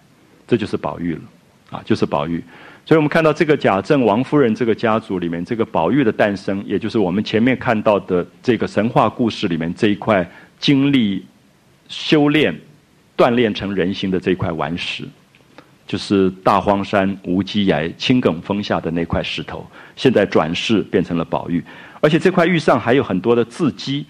[0.48, 1.20] 这就是宝玉了，
[1.70, 2.42] 啊，就是宝玉。
[2.90, 11.24] 所以我们看到这个贾政王夫人这个家族里面，这个宝玉的诞生，也就是我们前面看到的这个神话故事里面这一块经历
[11.86, 12.52] 修炼、
[13.16, 15.04] 锻炼成人形的这块顽石，
[15.86, 19.64] 就是大荒山无稽崖青埂峰下的那块石头，
[19.94, 21.62] 现在转世变成了宝玉，
[22.00, 24.04] 而且这块玉上还有很多的字迹。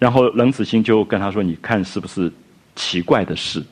[0.00, 2.28] 然后冷子兴就跟他说：“你看是不是
[2.74, 3.62] 奇怪的事？”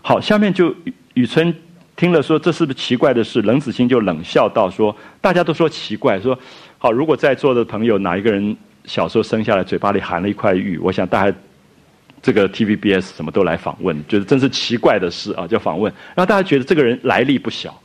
[0.00, 1.54] 好，下面就雨雨村。
[2.00, 3.42] 听了说这是不是奇怪的事？
[3.42, 6.38] 冷子兴就冷笑道：“说大家都说奇怪，说
[6.78, 8.56] 好，如果在座的朋友哪一个人
[8.86, 11.36] 小时候生下来嘴巴里含了一块玉，我想大家
[12.22, 15.92] 这个 TVBS 什么都来访问，觉得真是奇怪的事啊，就访问。
[16.14, 17.78] 然后大家觉得这个人来历不小，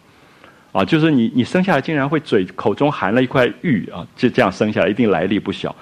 [0.71, 5.75] 啊，就是你你生下来竟然会嘴口中含了一块玉啊，就这样生下来一定来历不小。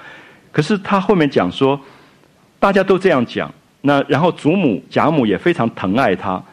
[0.52, 1.80] 可是他后面讲说，
[2.60, 6.44] 大家都这样讲，那然后祖母贾母也非常疼爱他。”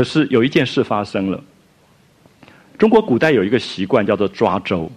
[0.00, 1.38] 可是有一件事发生了。
[2.78, 4.90] 中国古代有一个习惯叫做抓周，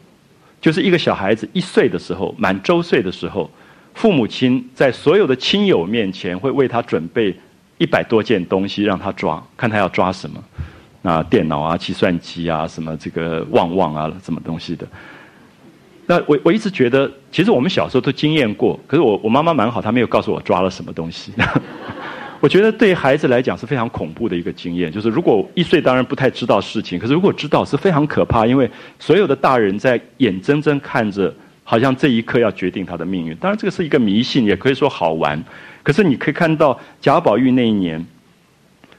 [0.61, 3.51] 就是一个小孩子一岁的时候，满周岁的时候，
[3.95, 7.35] 父母亲在所有的亲友面前会为他准备
[7.77, 10.41] 一百多件东西让他抓，看他要抓什么，
[11.01, 14.87] 啊，电脑啊、计算机啊、什么这个旺旺啊，什么东西的。
[16.05, 21.33] 那我我一直觉得，其实我们小时候都经验过，可是我我妈妈蛮好，她没有告诉我抓了什么东西。
[22.43, 31.33] 我觉得对孩子来讲是非常恐怖的一个经验，就是如果一岁当然不太知道事情，可是如果知道是非常可怕，因为所有的大人在眼睁睁看着，
[31.63, 33.33] 好像这一刻要决定他的命运。
[33.37, 35.41] 当然这个是一个迷信，也可以说好玩。
[35.83, 38.05] 可是你可以看到贾宝玉那一年，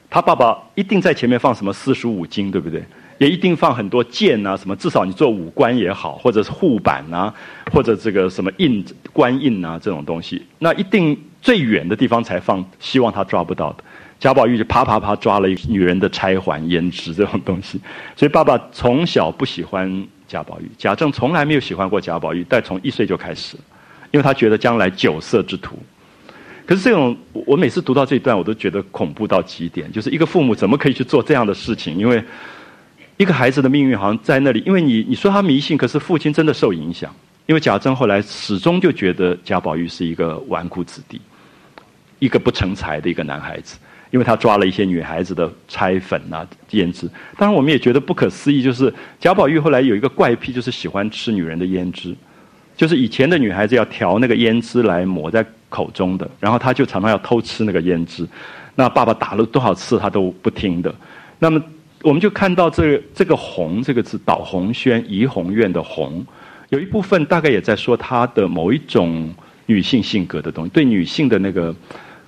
[0.09, 2.83] 他爸爸一定在前面放什么四书五经，对不对？
[3.19, 7.31] 也一定放很多剑啊，什么至少你做武官也好，或者是护板啊，
[7.71, 11.15] 或者这个什么印官印啊这种东西，那一定。
[11.45, 13.83] 最远的地方才放，希望他抓不到的。
[14.19, 17.79] 贾宝玉就啪啪啪抓了一个女人的钗环、胭脂这种东西。
[18.15, 23.55] 所以爸爸从小不喜欢贾宝玉，贾政从来没有喜欢过贾宝玉，但从一岁就开始，
[24.09, 25.77] 因为他觉得将来酒色之徒。
[26.65, 29.91] 可是这种，我每次读到这一段，我都觉得恐怖到极点。
[29.91, 31.95] 就是一个父母怎么可以去做这样的事情？
[31.95, 32.23] 因为
[33.17, 34.63] 一个孩子的命运好像在那里。
[34.65, 37.13] 因为你你说他迷信，可是父亲真的受影响。
[37.45, 41.21] 因为贾政后来始终就觉得贾宝玉是一个纨绔子弟。
[42.19, 43.77] 一个不成才的一个男孩子，
[44.11, 47.09] 因为他抓了一些女孩子的拆粉啊胭脂。
[47.37, 52.15] 当然，我们也觉得不可思议，就是贾宝玉后来有一个怪癖，就是喜欢吃女人的胭脂。
[52.77, 58.27] 就是以前的女孩子要调那个胭脂来抹在口中的，然后他就常常要偷吃那个胭脂。
[58.75, 60.93] 那爸爸打了多少次他都不听的。
[61.39, 61.63] 那么
[62.01, 66.25] 我们就看到这个这个“红”这个字，导红轩怡红院的“红”，
[66.67, 69.33] 有一部分大概也在说她的某一种
[69.65, 71.75] 女性性格的东西，对女性的那个。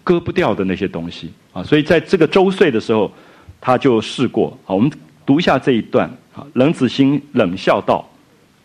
[0.07, 3.11] 割不掉的那些东西啊，所以在这个周岁的时候，
[3.59, 4.73] 他就试过啊。
[4.73, 4.89] 我们
[5.25, 6.47] 读一下这一段啊。
[6.53, 8.09] 冷子兴冷笑道：“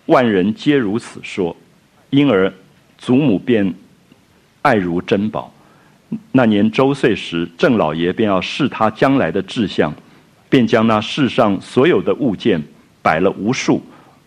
[0.06, 1.56] 万人皆如此说，
[2.10, 2.52] 因而
[2.97, 3.74] 祖母便
[4.60, 5.52] 爱如珍宝。
[6.31, 9.93] 那年周岁时，郑老爷便要试他将来的志向，
[10.48, 12.62] 便将那世上所有的物件
[13.02, 13.82] 摆了无数，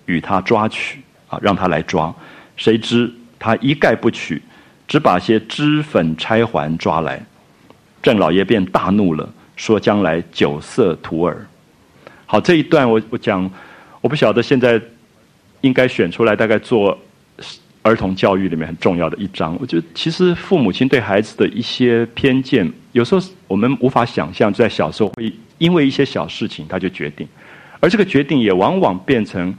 [0.05, 2.13] 与他抓取啊，让他来抓。
[2.57, 3.09] 谁知
[3.39, 4.41] 他一概不取。”
[4.87, 7.23] 只把些脂粉钗环抓来，
[8.03, 11.45] 郑老爷便大怒了，说：“将来酒色徒儿。”
[12.27, 13.49] 好，这一段我我讲，
[14.01, 14.79] 我不晓得现在
[15.61, 16.97] 应该选出来，大概做
[17.81, 19.57] 儿童教育里面很重要的一章。
[19.59, 27.27] 我觉得其实父母亲对孩子的一些偏见，有时候我们无法想象，在小时候会因为一些小事情他就决定，
[27.79, 29.53] 而这个决定也往往变成。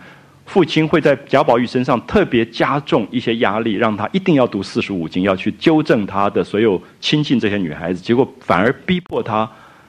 [0.46, 9.46] 父亲会在贾宝玉身上特别加重一些压力，让他一定要读四书五经，要去纠正他的所有亲近这些女孩子，结果反而逼迫他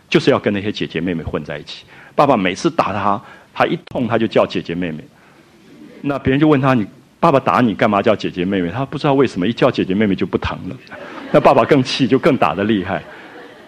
[0.09, 1.85] 就是要跟那些姐姐妹妹混在一起。
[2.15, 3.21] 爸爸每次打他，
[3.53, 5.03] 他一痛他就叫姐姐妹妹。
[6.01, 6.85] 那别人就问他：“你
[7.19, 10.75] 爸爸打你干嘛叫姐姐妹妹？”他不知道为什么一叫姐姐妹妹就不疼了。
[11.31, 13.01] 那爸爸更气，就更打得厉害。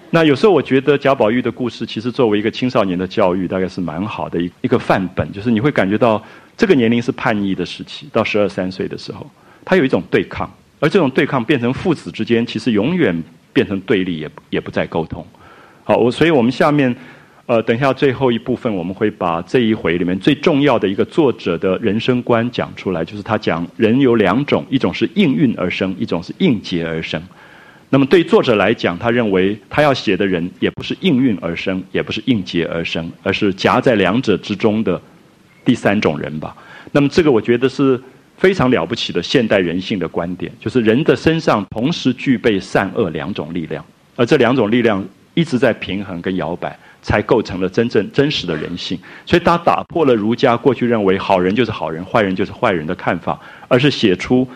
[0.10, 6.22] 那有时候我觉得贾宝玉的故事其实作为一个青少年的教育，大概是蛮好的一一个范本，就是你会感觉到。
[6.60, 9.26] 这个年龄是叛逆的时期，到十二三岁的时候，
[9.64, 13.23] 他有一种对抗，而这种对抗变成父子之间，其实永远
[13.53, 15.26] 变成对立，也也不再沟通。
[15.86, 16.94] 好，我所以我们下面，
[17.45, 27.23] 呃，等一下最后一部分，我们会把这一回里面最重要的一个作者的人生观讲出来，就是他讲人有两种，一种是应运而生，一种是应劫而生。
[27.90, 35.02] 那么对作者来讲，他认为他要写的人也不是应运而生，也不是应劫而生，而是夹在两者之中的。
[35.69, 36.55] 第三种人吧，
[36.91, 38.01] 那么这个我觉得是
[38.37, 43.85] 非常了不起的现代人性的观点，就是人的身上同时具备善恶两种力量，
[44.15, 45.05] 而这两种力量
[45.35, 48.97] 一直在平衡跟摇摆，才构成了真正真实的人性。
[49.27, 54.47] 所以他打破了儒家过去认为好人就是好人，坏人就是坏人的看法，而是写出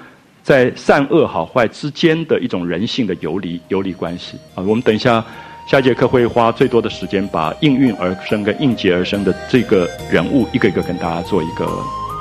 [0.42, 4.64] 在善恶好坏之间的一种人性的游离游离关系啊。
[4.64, 5.24] 我们等一下。
[5.66, 11.66] 下节课会花最多的时间，把应运而生跟应劫而生的这个人物一个一个跟大家做一个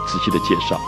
[0.06, 0.81] 仔细的介绍。